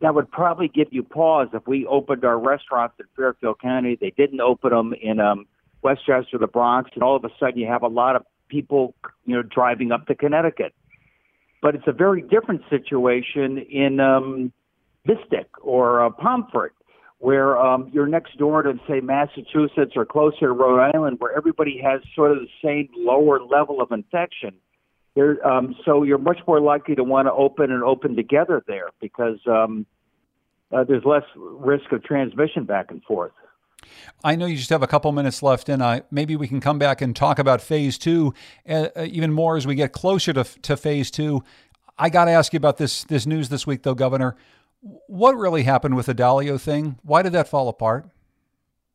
That 0.00 0.14
would 0.14 0.30
probably 0.30 0.68
give 0.68 0.88
you 0.90 1.02
pause 1.02 1.48
if 1.52 1.66
we 1.66 1.86
opened 1.86 2.24
our 2.24 2.38
restaurants 2.38 2.96
in 2.98 3.06
Fairfield 3.16 3.60
County. 3.60 3.96
They 4.00 4.10
didn't 4.10 4.40
open 4.40 4.70
them 4.70 4.92
in 5.00 5.20
um, 5.20 5.46
Westchester, 5.82 6.38
the 6.38 6.48
Bronx, 6.48 6.90
and 6.94 7.02
all 7.02 7.16
of 7.16 7.24
a 7.24 7.30
sudden 7.38 7.58
you 7.58 7.66
have 7.68 7.82
a 7.82 7.88
lot 7.88 8.16
of 8.16 8.24
people, 8.48 8.94
you 9.24 9.36
know, 9.36 9.42
driving 9.42 9.92
up 9.92 10.06
to 10.06 10.14
Connecticut. 10.14 10.74
But 11.62 11.74
it's 11.74 11.86
a 11.86 11.92
very 11.92 12.22
different 12.22 12.62
situation 12.70 13.58
in 13.58 14.00
um, 14.00 14.52
Mystic 15.04 15.48
or 15.60 16.04
uh, 16.04 16.10
Pomfret, 16.10 16.70
where 17.18 17.58
um, 17.58 17.90
you're 17.92 18.06
next 18.06 18.36
door 18.38 18.62
to, 18.62 18.74
say, 18.88 19.00
Massachusetts 19.00 19.92
or 19.96 20.04
closer 20.04 20.40
to 20.40 20.52
Rhode 20.52 20.92
Island, 20.94 21.16
where 21.20 21.36
everybody 21.36 21.80
has 21.82 22.00
sort 22.14 22.30
of 22.32 22.38
the 22.38 22.48
same 22.62 22.88
lower 22.96 23.40
level 23.40 23.80
of 23.80 23.90
infection 23.90 24.54
there, 25.14 25.44
um, 25.46 25.74
so 25.84 26.02
you're 26.02 26.18
much 26.18 26.38
more 26.46 26.60
likely 26.60 26.94
to 26.94 27.04
want 27.04 27.26
to 27.26 27.32
open 27.32 27.72
and 27.72 27.82
open 27.82 28.14
together 28.14 28.62
there 28.66 28.90
because 29.00 29.38
um, 29.46 29.86
uh, 30.72 30.84
there's 30.84 31.04
less 31.04 31.24
risk 31.36 31.90
of 31.92 32.04
transmission 32.04 32.64
back 32.64 32.90
and 32.90 33.02
forth. 33.04 33.32
I 34.22 34.36
know 34.36 34.46
you 34.46 34.56
just 34.56 34.70
have 34.70 34.82
a 34.82 34.86
couple 34.86 35.10
minutes 35.12 35.42
left, 35.42 35.68
and 35.68 35.82
uh, 35.82 36.00
maybe 36.10 36.36
we 36.36 36.48
can 36.48 36.60
come 36.60 36.78
back 36.78 37.00
and 37.00 37.14
talk 37.14 37.38
about 37.38 37.60
phase 37.60 37.96
two 37.96 38.34
uh, 38.68 38.88
uh 38.96 39.06
even 39.08 39.32
more 39.32 39.56
as 39.56 39.66
we 39.66 39.74
get 39.74 39.92
closer 39.92 40.32
to, 40.32 40.44
to 40.44 40.76
phase 40.76 41.10
two. 41.10 41.42
I 41.98 42.10
got 42.10 42.26
to 42.26 42.30
ask 42.32 42.52
you 42.52 42.58
about 42.58 42.76
this 42.76 43.04
this 43.04 43.26
news 43.26 43.48
this 43.48 43.66
week, 43.66 43.82
though, 43.82 43.94
Governor. 43.94 44.36
What 45.06 45.36
really 45.36 45.64
happened 45.64 45.96
with 45.96 46.06
the 46.06 46.14
Dalio 46.14 46.60
thing? 46.60 46.98
Why 47.02 47.22
did 47.22 47.32
that 47.32 47.48
fall 47.48 47.68
apart? 47.68 48.08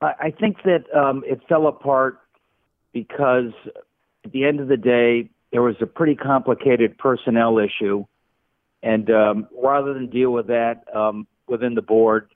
I, 0.02 0.32
think 0.32 0.58
that 0.64 0.84
um, 0.96 1.24
it 1.26 1.40
fell 1.48 1.68
apart 1.68 2.20
because 2.92 3.52
at 4.26 4.32
the 4.32 4.46
end 4.46 4.60
of 4.60 4.68
the 4.68 4.78
day, 4.78 5.30
there 5.54 5.62
was 5.62 5.76
a 5.82 5.86
pretty 5.86 6.16
complicated 6.16 6.98
personnel 6.98 7.60
issue, 7.60 8.04
and 8.82 9.10
um, 9.12 9.48
rather 9.64 9.94
than 9.94 10.10
deal 10.10 10.32
with 10.32 10.48
that 10.48 10.84
um, 10.94 11.28
within 11.48 11.76
the 11.76 11.82
board, 11.82 12.28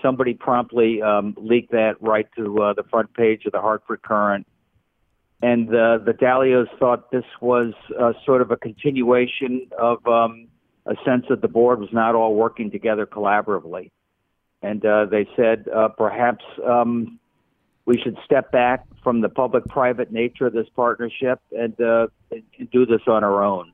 somebody 0.00 0.32
promptly 0.32 1.02
um, 1.02 1.36
leaked 1.38 1.70
that 1.72 1.96
right 2.00 2.26
to 2.34 2.62
uh, 2.62 2.72
the 2.72 2.82
front 2.84 3.12
page 3.12 3.42
of 3.44 3.52
the 3.52 3.60
Hartford 3.60 4.00
Courant. 4.02 4.46
And 5.42 5.68
uh, 5.68 5.98
the 5.98 6.14
Dalios 6.18 6.66
thought 6.78 7.10
this 7.10 7.24
was 7.42 7.74
uh, 8.00 8.14
sort 8.24 8.40
of 8.40 8.50
a 8.50 8.56
continuation 8.56 9.68
of 9.78 10.04
um, 10.06 10.48
a 10.86 10.94
sense 11.04 11.26
that 11.28 11.42
the 11.42 11.48
board 11.48 11.78
was 11.78 11.90
not 11.92 12.14
all 12.14 12.34
working 12.34 12.70
together 12.70 13.04
collaboratively. 13.04 13.90
And 14.62 14.84
uh, 14.86 15.06
they 15.10 15.28
said 15.36 15.66
uh, 15.68 15.88
perhaps 15.88 16.44
um, 16.66 17.18
we 17.84 17.98
should 17.98 18.16
step 18.24 18.52
back 18.52 18.84
from 19.02 19.20
the 19.20 19.28
public-private 19.28 20.12
nature 20.12 20.46
of 20.46 20.52
this 20.52 20.68
partnership 20.76 21.40
and, 21.50 21.78
uh, 21.80 22.06
and 22.30 22.70
do 22.70 22.86
this 22.86 23.00
on 23.06 23.24
our 23.24 23.42
own. 23.42 23.72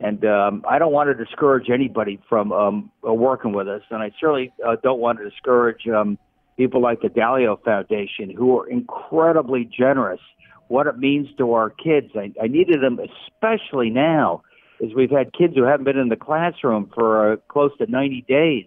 And 0.00 0.24
um, 0.24 0.64
I 0.68 0.78
don't 0.78 0.92
want 0.92 1.16
to 1.16 1.24
discourage 1.24 1.70
anybody 1.70 2.20
from 2.28 2.52
um, 2.52 2.90
uh, 3.06 3.12
working 3.12 3.52
with 3.52 3.68
us, 3.68 3.82
and 3.90 4.02
I 4.02 4.10
certainly 4.18 4.52
uh, 4.66 4.76
don't 4.82 5.00
want 5.00 5.18
to 5.18 5.28
discourage 5.28 5.86
um, 5.86 6.18
people 6.56 6.82
like 6.82 7.00
the 7.00 7.08
Dalio 7.08 7.62
Foundation, 7.62 8.30
who 8.30 8.58
are 8.58 8.68
incredibly 8.68 9.64
generous. 9.64 10.20
What 10.68 10.86
it 10.86 10.98
means 10.98 11.28
to 11.38 11.52
our 11.52 11.70
kids, 11.70 12.08
I, 12.16 12.32
I 12.42 12.48
needed 12.48 12.82
them 12.82 12.98
especially 12.98 13.90
now, 13.90 14.42
as 14.82 14.90
we've 14.94 15.10
had 15.10 15.32
kids 15.32 15.54
who 15.54 15.62
haven't 15.62 15.84
been 15.84 15.98
in 15.98 16.08
the 16.08 16.16
classroom 16.16 16.90
for 16.92 17.34
uh, 17.34 17.36
close 17.48 17.70
to 17.78 17.88
90 17.88 18.24
days, 18.28 18.66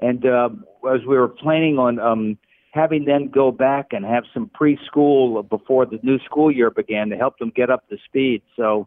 and 0.00 0.24
uh, 0.26 0.48
as 0.92 1.00
we 1.06 1.16
were 1.16 1.28
planning 1.28 1.78
on 1.78 2.00
um, 2.00 2.38
having 2.78 3.04
them 3.04 3.28
go 3.28 3.50
back 3.50 3.88
and 3.90 4.04
have 4.04 4.24
some 4.32 4.48
preschool 4.58 5.46
before 5.48 5.84
the 5.84 5.98
new 6.02 6.18
school 6.20 6.50
year 6.50 6.70
began 6.70 7.08
to 7.10 7.16
help 7.16 7.38
them 7.38 7.50
get 7.54 7.70
up 7.70 7.88
to 7.88 7.96
speed. 8.06 8.42
So 8.56 8.86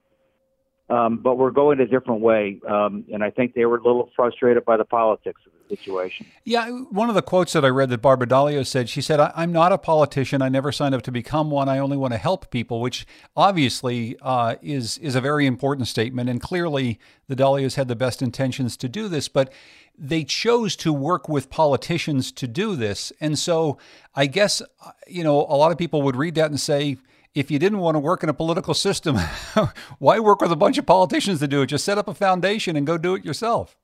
Um, 0.92 1.20
but 1.20 1.38
we're 1.38 1.52
going 1.52 1.80
a 1.80 1.88
different 1.88 2.20
way, 2.20 2.60
um, 2.68 3.06
and 3.14 3.24
I 3.24 3.30
think 3.30 3.54
they 3.54 3.64
were 3.64 3.78
a 3.78 3.84
little 3.84 4.10
frustrated 4.14 4.66
by 4.66 4.76
the 4.76 4.84
politics 4.84 5.40
of 5.46 5.54
the 5.54 5.78
situation. 5.78 6.26
Yeah, 6.44 6.70
one 6.70 7.08
of 7.08 7.16
the 7.16 7.22
quotes 7.22 7.54
that 7.54 7.64
I 7.64 7.70
read 7.70 7.90
that 7.92 8.02
Barbara 8.02 8.28
Dalio 8.28 8.68
said, 8.68 8.90
she 8.90 9.02
said, 9.02 9.22
"I'm 9.22 9.54
not 9.54 9.72
a 9.72 9.78
politician. 9.78 10.42
I 10.42 10.50
never 10.50 10.70
signed 10.74 10.94
up 10.94 11.02
to 11.04 11.12
become 11.12 11.50
one. 11.50 11.70
I 11.70 11.78
only 11.78 11.96
want 11.96 12.12
to 12.12 12.18
help 12.18 12.52
people," 12.52 12.82
which 12.82 13.08
obviously 13.38 14.18
uh, 14.22 14.56
is 14.62 14.98
is 14.98 15.16
a 15.16 15.22
very 15.22 15.46
important 15.46 15.88
statement, 15.88 16.30
and 16.30 16.42
clearly 16.42 17.00
the 17.30 17.38
Dalios 17.38 17.76
had 17.76 17.88
the 17.88 17.96
best 17.96 18.22
intentions 18.22 18.76
to 18.76 18.90
do 18.90 19.08
this, 19.08 19.30
but 19.30 19.54
they 19.98 20.26
chose 20.26 20.76
to 20.78 20.92
work 20.92 21.30
with 21.30 21.50
politicians 21.50 22.34
to 22.34 22.48
do 22.50 22.76
this, 22.76 23.14
and 23.22 23.40
so 23.40 23.78
I 24.14 24.26
guess 24.26 24.62
you 25.08 25.24
know 25.24 25.38
a 25.38 25.56
lot 25.56 25.72
of 25.72 25.78
people 25.78 26.02
would 26.02 26.18
read 26.18 26.36
that 26.36 26.52
and 26.52 26.60
say 26.60 26.98
if 27.34 27.50
you 27.50 27.60
didn't 27.60 27.80
want 27.80 27.96
to 27.96 28.00
work 28.00 28.24
in 28.24 28.30
a 28.30 28.34
political 28.34 28.74
system, 28.74 29.18
why 30.00 30.20
work 30.20 30.42
with 30.42 30.52
a 30.52 30.56
bunch 30.56 30.78
of 30.78 30.86
politicians 30.86 31.40
to 31.40 31.48
do 31.48 31.62
it? 31.62 31.68
Just 31.68 31.86
set 31.86 31.98
up 31.98 32.08
a 32.08 32.14
foundation 32.14 32.76
and 32.76 32.86
go 32.86 32.98
do 32.98 33.16
it 33.16 33.24
yourself. 33.24 33.78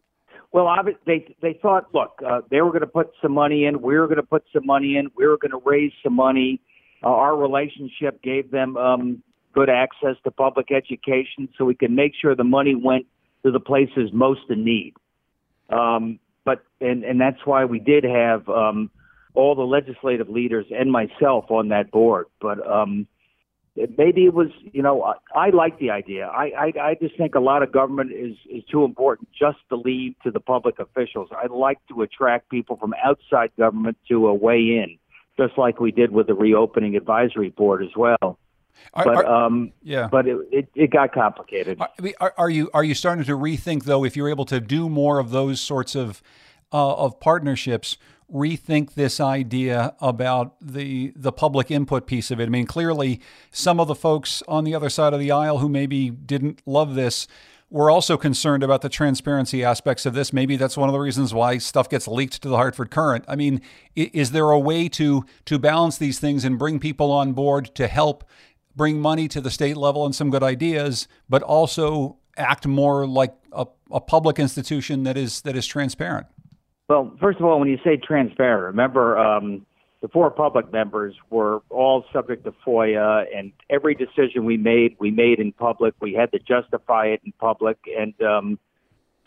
Well, 0.51 0.73
they 1.05 1.35
they 1.41 1.59
thought, 1.61 1.93
look, 1.93 2.19
uh, 2.25 2.41
they 2.49 2.61
were 2.61 2.69
going 2.69 2.81
to 2.81 2.87
put 2.87 3.11
some 3.21 3.33
money 3.33 3.65
in. 3.65 3.81
We 3.81 3.97
were 3.97 4.07
going 4.07 4.17
to 4.17 4.23
put 4.23 4.43
some 4.53 4.65
money 4.65 4.95
in. 4.95 5.09
We 5.15 5.27
were 5.27 5.37
going 5.37 5.51
to 5.51 5.61
raise 5.63 5.91
some 6.03 6.13
money. 6.13 6.61
Uh, 7.03 7.09
our 7.09 7.35
relationship 7.35 8.21
gave 8.23 8.49
them 8.49 8.75
um, 8.77 9.23
good 9.53 9.69
access 9.69 10.15
to 10.23 10.31
public 10.31 10.71
education, 10.71 11.49
so 11.57 11.65
we 11.65 11.75
could 11.75 11.91
make 11.91 12.13
sure 12.19 12.35
the 12.35 12.43
money 12.43 12.75
went 12.75 13.05
to 13.43 13.51
the 13.51 13.59
places 13.59 14.09
most 14.13 14.41
in 14.49 14.63
need. 14.63 14.93
Um, 15.69 16.19
but 16.45 16.63
and 16.79 17.03
and 17.03 17.19
that's 17.19 17.45
why 17.45 17.65
we 17.65 17.79
did 17.79 18.05
have 18.05 18.47
um, 18.47 18.89
all 19.33 19.53
the 19.53 19.63
legislative 19.63 20.29
leaders 20.29 20.65
and 20.71 20.91
myself 20.91 21.51
on 21.51 21.69
that 21.69 21.91
board. 21.91 22.27
But 22.41 22.65
um, 22.65 23.05
maybe 23.97 24.25
it 24.25 24.33
was 24.33 24.49
you 24.71 24.81
know 24.81 25.03
I, 25.03 25.15
I 25.35 25.49
like 25.49 25.79
the 25.79 25.91
idea. 25.91 26.27
I, 26.27 26.51
I 26.57 26.89
I 26.89 26.97
just 26.99 27.17
think 27.17 27.35
a 27.35 27.39
lot 27.39 27.63
of 27.63 27.71
government 27.71 28.11
is 28.11 28.35
is 28.49 28.63
too 28.71 28.83
important 28.83 29.29
just 29.37 29.57
to 29.69 29.75
leave 29.75 30.15
to 30.23 30.31
the 30.31 30.39
public 30.39 30.79
officials. 30.79 31.29
I 31.31 31.47
like 31.47 31.79
to 31.89 32.01
attract 32.01 32.49
people 32.49 32.77
from 32.77 32.93
outside 33.03 33.51
government 33.57 33.97
to 34.09 34.27
a 34.27 34.33
weigh 34.33 34.79
in, 34.83 34.97
just 35.37 35.57
like 35.57 35.79
we 35.79 35.91
did 35.91 36.11
with 36.11 36.27
the 36.27 36.33
reopening 36.33 36.95
advisory 36.95 37.49
board 37.49 37.83
as 37.83 37.95
well. 37.95 38.39
Are, 38.93 39.03
but 39.03 39.15
are, 39.17 39.25
um, 39.25 39.73
yeah, 39.83 40.07
but 40.07 40.27
it, 40.27 40.37
it, 40.51 40.69
it 40.75 40.91
got 40.91 41.13
complicated. 41.13 41.79
Are, 42.19 42.33
are, 42.37 42.49
you 42.49 42.69
are 42.73 42.83
you 42.83 42.93
starting 42.93 43.25
to 43.25 43.37
rethink 43.37 43.83
though? 43.83 44.03
If 44.03 44.15
you're 44.15 44.29
able 44.29 44.45
to 44.45 44.59
do 44.59 44.87
more 44.89 45.19
of 45.19 45.31
those 45.31 45.59
sorts 45.59 45.95
of 45.95 46.21
uh, 46.71 46.95
of 46.95 47.19
partnerships, 47.19 47.97
rethink 48.33 48.93
this 48.93 49.19
idea 49.19 49.95
about 50.01 50.55
the 50.61 51.13
the 51.15 51.31
public 51.31 51.71
input 51.71 52.07
piece 52.07 52.29
of 52.31 52.39
it. 52.39 52.45
I 52.45 52.49
mean, 52.49 52.65
clearly, 52.65 53.21
some 53.51 53.79
of 53.79 53.87
the 53.87 53.95
folks 53.95 54.43
on 54.47 54.63
the 54.63 54.75
other 54.75 54.89
side 54.89 55.13
of 55.13 55.19
the 55.19 55.31
aisle 55.31 55.59
who 55.59 55.69
maybe 55.69 56.09
didn't 56.09 56.61
love 56.65 56.95
this 56.95 57.27
were 57.69 57.91
also 57.91 58.15
concerned 58.15 58.63
about 58.63 58.81
the 58.81 58.89
transparency 58.89 59.63
aspects 59.63 60.05
of 60.05 60.13
this. 60.13 60.31
Maybe 60.31 60.55
that's 60.55 60.77
one 60.77 60.87
of 60.87 60.93
the 60.93 60.99
reasons 60.99 61.33
why 61.33 61.57
stuff 61.57 61.89
gets 61.89 62.07
leaked 62.07 62.41
to 62.41 62.49
the 62.49 62.55
Hartford 62.55 62.91
Courant. 62.91 63.25
I 63.27 63.35
mean, 63.35 63.61
is 63.95 64.31
there 64.31 64.49
a 64.51 64.59
way 64.59 64.87
to 64.89 65.25
to 65.45 65.59
balance 65.59 65.97
these 65.97 66.19
things 66.19 66.43
and 66.43 66.57
bring 66.57 66.79
people 66.79 67.11
on 67.11 67.33
board 67.33 67.73
to 67.75 67.87
help 67.87 68.23
bring 68.75 68.99
money 68.99 69.27
to 69.27 69.41
the 69.41 69.51
state 69.51 69.75
level 69.75 70.05
and 70.05 70.13
some 70.13 70.29
good 70.29 70.43
ideas, 70.43 71.07
but 71.27 71.41
also 71.43 72.17
act 72.37 72.67
more 72.67 73.07
like 73.07 73.33
a, 73.51 73.65
a 73.91 73.99
public 73.99 74.37
institution 74.37 75.03
that 75.03 75.17
is 75.17 75.41
that 75.41 75.55
is 75.55 75.65
transparent? 75.65 76.27
Well, 76.89 77.13
first 77.19 77.39
of 77.39 77.45
all, 77.45 77.59
when 77.59 77.67
you 77.67 77.79
say 77.83 77.97
transparent, 77.97 78.63
remember 78.63 79.17
um, 79.17 79.65
the 80.01 80.07
four 80.07 80.29
public 80.29 80.71
members 80.71 81.15
were 81.29 81.61
all 81.69 82.05
subject 82.13 82.45
to 82.45 82.53
FOIA, 82.65 83.25
and 83.35 83.51
every 83.69 83.95
decision 83.95 84.45
we 84.45 84.57
made, 84.57 84.95
we 84.99 85.11
made 85.11 85.39
in 85.39 85.51
public. 85.51 85.95
We 85.99 86.13
had 86.13 86.31
to 86.31 86.39
justify 86.39 87.07
it 87.07 87.21
in 87.25 87.33
public, 87.39 87.77
and 87.97 88.13
um, 88.21 88.59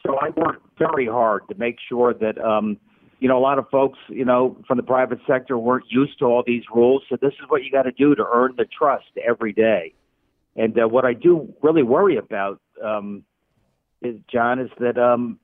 so 0.06 0.16
I 0.18 0.30
worked 0.30 0.64
very 0.78 1.06
hard 1.06 1.42
to 1.48 1.54
make 1.56 1.76
sure 1.88 2.14
that 2.14 2.38
um, 2.42 2.78
you 3.18 3.28
know 3.28 3.36
a 3.36 3.42
lot 3.42 3.58
of 3.58 3.68
folks, 3.68 3.98
you 4.08 4.24
know, 4.24 4.56
from 4.66 4.78
the 4.78 4.82
private 4.82 5.18
sector 5.26 5.58
weren't 5.58 5.86
used 5.90 6.18
to 6.20 6.26
all 6.26 6.42
these 6.46 6.62
rules. 6.74 7.02
So 7.10 7.16
this 7.20 7.34
is 7.34 7.48
what 7.48 7.64
you 7.64 7.70
got 7.70 7.82
to 7.82 7.92
do 7.92 8.14
to 8.14 8.24
earn 8.32 8.54
the 8.56 8.64
trust 8.64 9.10
every 9.22 9.52
day. 9.52 9.92
And 10.56 10.78
uh, 10.78 10.88
what 10.88 11.04
I 11.04 11.12
do 11.12 11.52
really 11.62 11.82
worry 11.82 12.16
about, 12.16 12.60
um, 12.82 13.24
is 14.00 14.16
John, 14.32 14.60
is 14.60 14.70
that 14.78 14.96
um, 14.96 15.39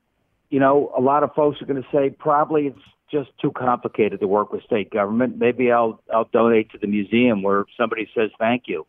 you 0.49 0.59
know, 0.59 0.91
a 0.97 1.01
lot 1.01 1.23
of 1.23 1.33
folks 1.33 1.61
are 1.61 1.65
going 1.65 1.81
to 1.81 1.89
say 1.91 2.09
probably 2.09 2.67
it's 2.67 2.79
just 3.11 3.29
too 3.41 3.51
complicated 3.51 4.19
to 4.19 4.27
work 4.27 4.51
with 4.51 4.63
state 4.63 4.89
government. 4.91 5.37
Maybe 5.37 5.71
I'll 5.71 6.01
I'll 6.13 6.29
donate 6.31 6.71
to 6.71 6.77
the 6.77 6.87
museum 6.87 7.41
where 7.41 7.65
somebody 7.77 8.09
says 8.15 8.31
thank 8.39 8.63
you. 8.67 8.85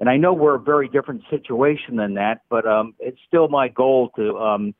And 0.00 0.08
I 0.08 0.16
know 0.16 0.32
we're 0.32 0.56
a 0.56 0.60
very 0.60 0.88
different 0.88 1.22
situation 1.30 1.96
than 1.96 2.14
that, 2.14 2.42
but 2.50 2.66
um, 2.66 2.94
it's 2.98 3.18
still 3.28 3.48
my 3.48 3.68
goal 3.68 4.10
to 4.16 4.36
um, 4.36 4.74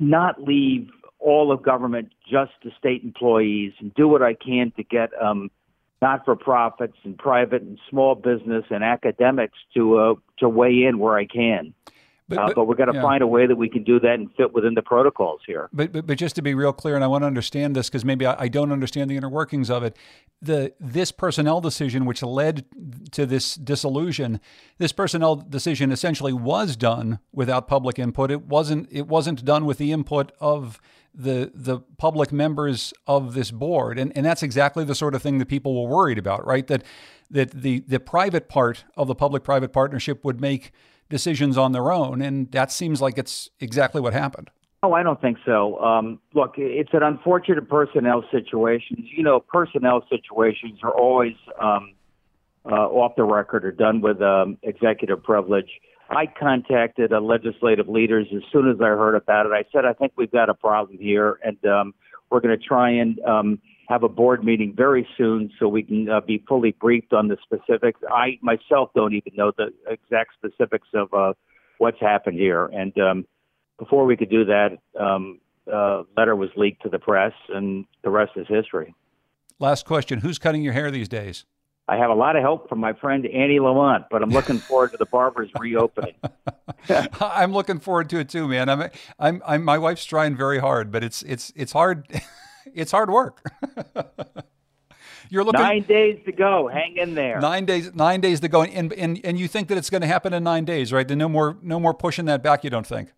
not 0.00 0.42
leave 0.42 0.88
all 1.20 1.52
of 1.52 1.62
government 1.62 2.12
just 2.28 2.50
to 2.64 2.70
state 2.78 3.04
employees 3.04 3.72
and 3.78 3.94
do 3.94 4.08
what 4.08 4.22
I 4.22 4.34
can 4.34 4.72
to 4.76 4.82
get 4.82 5.10
um, 5.22 5.50
not 6.00 6.24
for 6.24 6.34
profits 6.34 6.96
and 7.04 7.16
private 7.16 7.62
and 7.62 7.78
small 7.88 8.16
business 8.16 8.64
and 8.70 8.82
academics 8.82 9.58
to 9.74 9.98
uh, 9.98 10.14
to 10.38 10.48
weigh 10.48 10.82
in 10.82 10.98
where 10.98 11.16
I 11.16 11.26
can. 11.26 11.72
But, 12.34 12.42
uh, 12.42 12.46
but, 12.48 12.54
but 12.56 12.64
we're 12.64 12.74
going 12.74 12.90
to 12.90 12.96
yeah. 12.96 13.02
find 13.02 13.22
a 13.22 13.26
way 13.26 13.46
that 13.46 13.56
we 13.56 13.68
can 13.68 13.84
do 13.84 14.00
that 14.00 14.14
and 14.14 14.32
fit 14.36 14.52
within 14.52 14.74
the 14.74 14.82
protocols 14.82 15.40
here. 15.46 15.68
But 15.72 15.92
but, 15.92 16.06
but 16.06 16.18
just 16.18 16.34
to 16.36 16.42
be 16.42 16.54
real 16.54 16.72
clear, 16.72 16.94
and 16.94 17.04
I 17.04 17.06
want 17.06 17.22
to 17.22 17.26
understand 17.26 17.76
this 17.76 17.88
because 17.88 18.04
maybe 18.04 18.26
I, 18.26 18.42
I, 18.42 18.48
don't 18.48 18.72
understand 18.72 19.10
the 19.10 19.16
inner 19.16 19.28
workings 19.28 19.70
of 19.70 19.82
it. 19.82 19.96
The 20.40 20.72
this 20.80 21.12
personnel 21.12 21.60
decision, 21.60 22.04
which 22.04 22.22
led 22.22 22.64
to 23.12 23.26
this 23.26 23.54
disillusion, 23.54 24.40
this 24.78 24.92
personnel 24.92 25.36
decision 25.36 25.92
essentially 25.92 26.32
was 26.32 26.76
done 26.76 27.18
without 27.32 27.68
public 27.68 27.98
input. 27.98 28.30
It 28.30 28.46
wasn't 28.46 28.88
it 28.90 29.06
wasn't 29.06 29.44
done 29.44 29.66
with 29.66 29.78
the 29.78 29.92
input 29.92 30.32
of 30.40 30.80
the 31.14 31.50
the 31.54 31.80
public 31.98 32.32
members 32.32 32.94
of 33.06 33.34
this 33.34 33.50
board, 33.50 33.98
and 33.98 34.16
and 34.16 34.24
that's 34.24 34.42
exactly 34.42 34.84
the 34.84 34.94
sort 34.94 35.14
of 35.14 35.22
thing 35.22 35.38
that 35.38 35.46
people 35.46 35.82
were 35.82 35.88
worried 35.88 36.18
about, 36.18 36.46
right? 36.46 36.66
That 36.66 36.82
that 37.30 37.50
the 37.50 37.80
the 37.80 38.00
private 38.00 38.48
part 38.48 38.84
of 38.96 39.08
the 39.08 39.14
public 39.14 39.42
private 39.42 39.72
partnership 39.72 40.24
would 40.24 40.40
make 40.40 40.72
decisions 41.12 41.56
on 41.56 41.70
their 41.70 41.92
own. 41.92 42.20
And 42.22 42.50
that 42.50 42.72
seems 42.72 43.00
like 43.00 43.18
it's 43.18 43.50
exactly 43.60 44.00
what 44.00 44.14
happened. 44.14 44.50
Oh, 44.82 44.94
I 44.94 45.04
don't 45.04 45.20
think 45.20 45.38
so. 45.44 45.78
Um, 45.78 46.18
look, 46.34 46.54
it's 46.56 46.92
an 46.92 47.04
unfortunate 47.04 47.68
personnel 47.68 48.24
situation. 48.32 48.96
You 48.98 49.22
know, 49.22 49.38
personnel 49.38 50.04
situations 50.10 50.80
are 50.82 50.90
always 50.90 51.36
um, 51.60 51.94
uh, 52.64 52.88
off 52.88 53.14
the 53.14 53.22
record 53.22 53.64
or 53.64 53.70
done 53.70 54.00
with 54.00 54.20
um, 54.20 54.58
executive 54.64 55.22
privilege. 55.22 55.70
I 56.10 56.26
contacted 56.26 57.12
uh, 57.12 57.20
legislative 57.20 57.88
leaders 57.88 58.26
as 58.34 58.42
soon 58.50 58.68
as 58.68 58.80
I 58.80 58.88
heard 58.88 59.14
about 59.14 59.46
it. 59.46 59.52
I 59.52 59.64
said, 59.70 59.84
I 59.84 59.92
think 59.92 60.14
we've 60.16 60.32
got 60.32 60.48
a 60.48 60.54
problem 60.54 60.98
here, 60.98 61.38
and 61.44 61.64
um, 61.64 61.94
we're 62.30 62.40
going 62.40 62.58
to 62.58 62.64
try 62.64 62.90
and 62.90 63.20
um, 63.20 63.60
have 63.88 64.02
a 64.02 64.08
board 64.08 64.44
meeting 64.44 64.72
very 64.76 65.06
soon 65.16 65.50
so 65.58 65.68
we 65.68 65.82
can 65.82 66.08
uh, 66.08 66.20
be 66.20 66.42
fully 66.48 66.72
briefed 66.80 67.12
on 67.12 67.28
the 67.28 67.36
specifics. 67.42 68.00
I 68.10 68.38
myself 68.40 68.90
don't 68.94 69.14
even 69.14 69.32
know 69.34 69.52
the 69.56 69.72
exact 69.86 70.34
specifics 70.34 70.88
of 70.94 71.12
uh, 71.12 71.32
what's 71.78 72.00
happened 72.00 72.38
here. 72.38 72.66
And 72.66 72.96
um, 72.98 73.26
before 73.78 74.04
we 74.04 74.16
could 74.16 74.30
do 74.30 74.44
that, 74.44 74.78
um, 74.98 75.40
uh, 75.72 76.02
letter 76.16 76.34
was 76.36 76.50
leaked 76.56 76.82
to 76.82 76.88
the 76.88 76.98
press, 76.98 77.32
and 77.48 77.84
the 78.02 78.10
rest 78.10 78.32
is 78.36 78.46
history. 78.48 78.94
Last 79.58 79.86
question: 79.86 80.20
Who's 80.20 80.38
cutting 80.38 80.62
your 80.62 80.72
hair 80.72 80.90
these 80.90 81.08
days? 81.08 81.44
I 81.88 81.96
have 81.96 82.10
a 82.10 82.14
lot 82.14 82.36
of 82.36 82.42
help 82.42 82.68
from 82.68 82.78
my 82.78 82.92
friend 82.92 83.26
Annie 83.26 83.58
Lamont, 83.58 84.04
but 84.10 84.22
I'm 84.22 84.30
looking 84.30 84.58
forward 84.68 84.92
to 84.92 84.96
the 84.96 85.06
barbers 85.06 85.50
reopening. 85.58 86.14
I'm 87.20 87.52
looking 87.52 87.80
forward 87.80 88.08
to 88.10 88.18
it 88.18 88.28
too, 88.28 88.46
man. 88.48 88.68
I'm, 88.68 88.90
I'm, 89.18 89.42
I'm, 89.46 89.64
my 89.64 89.78
wife's 89.78 90.04
trying 90.04 90.36
very 90.36 90.58
hard, 90.58 90.90
but 90.92 91.02
it's, 91.02 91.22
it's, 91.22 91.52
it's 91.56 91.72
hard. 91.72 92.06
it's 92.74 92.92
hard 92.92 93.10
work. 93.10 93.44
You're 95.30 95.44
looking 95.44 95.62
nine 95.62 95.82
days 95.84 96.18
to 96.26 96.32
go. 96.32 96.68
Hang 96.68 96.98
in 96.98 97.14
there. 97.14 97.40
Nine 97.40 97.64
days. 97.64 97.94
Nine 97.94 98.20
days 98.20 98.40
to 98.40 98.48
go, 98.48 98.64
and 98.64 98.92
and 98.92 99.18
and 99.24 99.40
you 99.40 99.48
think 99.48 99.68
that 99.68 99.78
it's 99.78 99.88
going 99.88 100.02
to 100.02 100.06
happen 100.06 100.34
in 100.34 100.44
nine 100.44 100.66
days, 100.66 100.92
right? 100.92 101.08
Then 101.08 101.16
no 101.16 101.28
more 101.28 101.56
no 101.62 101.80
more 101.80 101.94
pushing 101.94 102.26
that 102.26 102.42
back. 102.42 102.64
You 102.64 102.70
don't 102.70 102.86
think? 102.86 103.12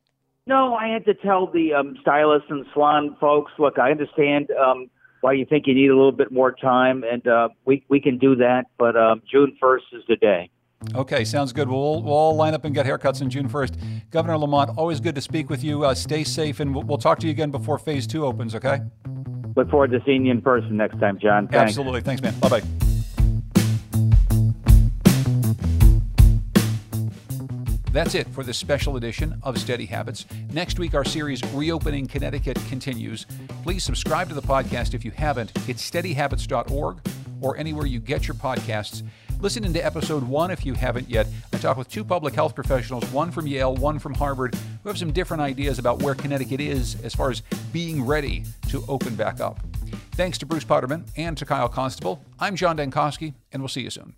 No, 0.46 0.74
I 0.74 0.88
had 0.88 1.04
to 1.06 1.14
tell 1.14 1.50
the 1.50 1.72
um, 1.72 1.96
stylists 2.02 2.46
and 2.50 2.66
salon 2.72 3.16
folks. 3.18 3.50
Look, 3.58 3.80
I 3.80 3.90
understand 3.90 4.50
um, 4.52 4.90
why 5.22 5.32
you 5.32 5.44
think 5.44 5.66
you 5.66 5.74
need 5.74 5.88
a 5.88 5.96
little 5.96 6.12
bit 6.12 6.30
more 6.30 6.52
time, 6.52 7.02
and 7.02 7.26
uh, 7.26 7.48
we 7.64 7.84
we 7.88 8.00
can 8.00 8.18
do 8.18 8.36
that. 8.36 8.66
But 8.78 8.96
um, 8.96 9.22
June 9.28 9.56
first 9.60 9.86
is 9.92 10.04
the 10.06 10.16
day. 10.16 10.50
Okay, 10.94 11.24
sounds 11.24 11.52
good. 11.52 11.68
We'll, 11.68 12.02
we'll 12.02 12.12
all 12.12 12.36
line 12.36 12.54
up 12.54 12.64
and 12.64 12.74
get 12.74 12.84
haircuts 12.84 13.22
on 13.22 13.30
June 13.30 13.48
1st. 13.48 14.10
Governor 14.10 14.36
Lamont, 14.36 14.76
always 14.76 15.00
good 15.00 15.14
to 15.14 15.20
speak 15.22 15.48
with 15.48 15.64
you. 15.64 15.84
Uh, 15.84 15.94
stay 15.94 16.24
safe, 16.24 16.60
and 16.60 16.74
we'll, 16.74 16.84
we'll 16.84 16.98
talk 16.98 17.18
to 17.20 17.26
you 17.26 17.30
again 17.30 17.50
before 17.50 17.78
phase 17.78 18.06
two 18.06 18.26
opens, 18.26 18.54
okay? 18.54 18.80
Look 19.56 19.70
forward 19.70 19.92
to 19.92 20.02
seeing 20.04 20.26
you 20.26 20.32
in 20.32 20.42
person 20.42 20.76
next 20.76 20.98
time, 20.98 21.18
John. 21.18 21.46
Thanks. 21.48 21.70
Absolutely. 21.70 22.00
Thanks, 22.00 22.22
man. 22.22 22.34
Bye 22.40 22.48
bye. 22.48 22.62
That's 27.92 28.16
it 28.16 28.26
for 28.30 28.42
this 28.42 28.58
special 28.58 28.96
edition 28.96 29.38
of 29.44 29.56
Steady 29.56 29.86
Habits. 29.86 30.26
Next 30.52 30.80
week, 30.80 30.94
our 30.94 31.04
series 31.04 31.40
Reopening 31.52 32.08
Connecticut 32.08 32.58
continues. 32.68 33.24
Please 33.62 33.84
subscribe 33.84 34.28
to 34.30 34.34
the 34.34 34.42
podcast 34.42 34.94
if 34.94 35.04
you 35.04 35.12
haven't. 35.12 35.52
It's 35.68 35.88
steadyhabits.org 35.88 36.98
or 37.40 37.56
anywhere 37.56 37.86
you 37.86 38.00
get 38.00 38.26
your 38.26 38.34
podcasts. 38.34 39.04
Listen 39.40 39.62
into 39.64 39.84
episode 39.84 40.24
one 40.24 40.50
if 40.50 40.66
you 40.66 40.74
haven't 40.74 41.08
yet. 41.08 41.28
I 41.52 41.58
talk 41.58 41.76
with 41.76 41.88
two 41.88 42.02
public 42.02 42.34
health 42.34 42.56
professionals, 42.56 43.04
one 43.12 43.30
from 43.30 43.46
Yale, 43.46 43.76
one 43.76 44.00
from 44.00 44.14
Harvard, 44.14 44.56
who 44.84 44.90
have 44.90 44.98
some 44.98 45.12
different 45.12 45.40
ideas 45.40 45.78
about 45.78 46.02
where 46.02 46.14
Connecticut 46.14 46.60
is 46.60 47.00
as 47.02 47.14
far 47.14 47.30
as 47.30 47.42
being 47.72 48.04
ready 48.04 48.44
to 48.68 48.84
open 48.86 49.16
back 49.16 49.40
up. 49.40 49.58
Thanks 50.12 50.38
to 50.38 50.46
Bruce 50.46 50.64
Potterman 50.64 51.08
and 51.16 51.36
to 51.38 51.46
Kyle 51.46 51.68
Constable. 51.68 52.22
I'm 52.38 52.54
John 52.54 52.76
Dankosky, 52.76 53.34
and 53.50 53.62
we'll 53.62 53.68
see 53.68 53.80
you 53.80 53.90
soon. 53.90 54.14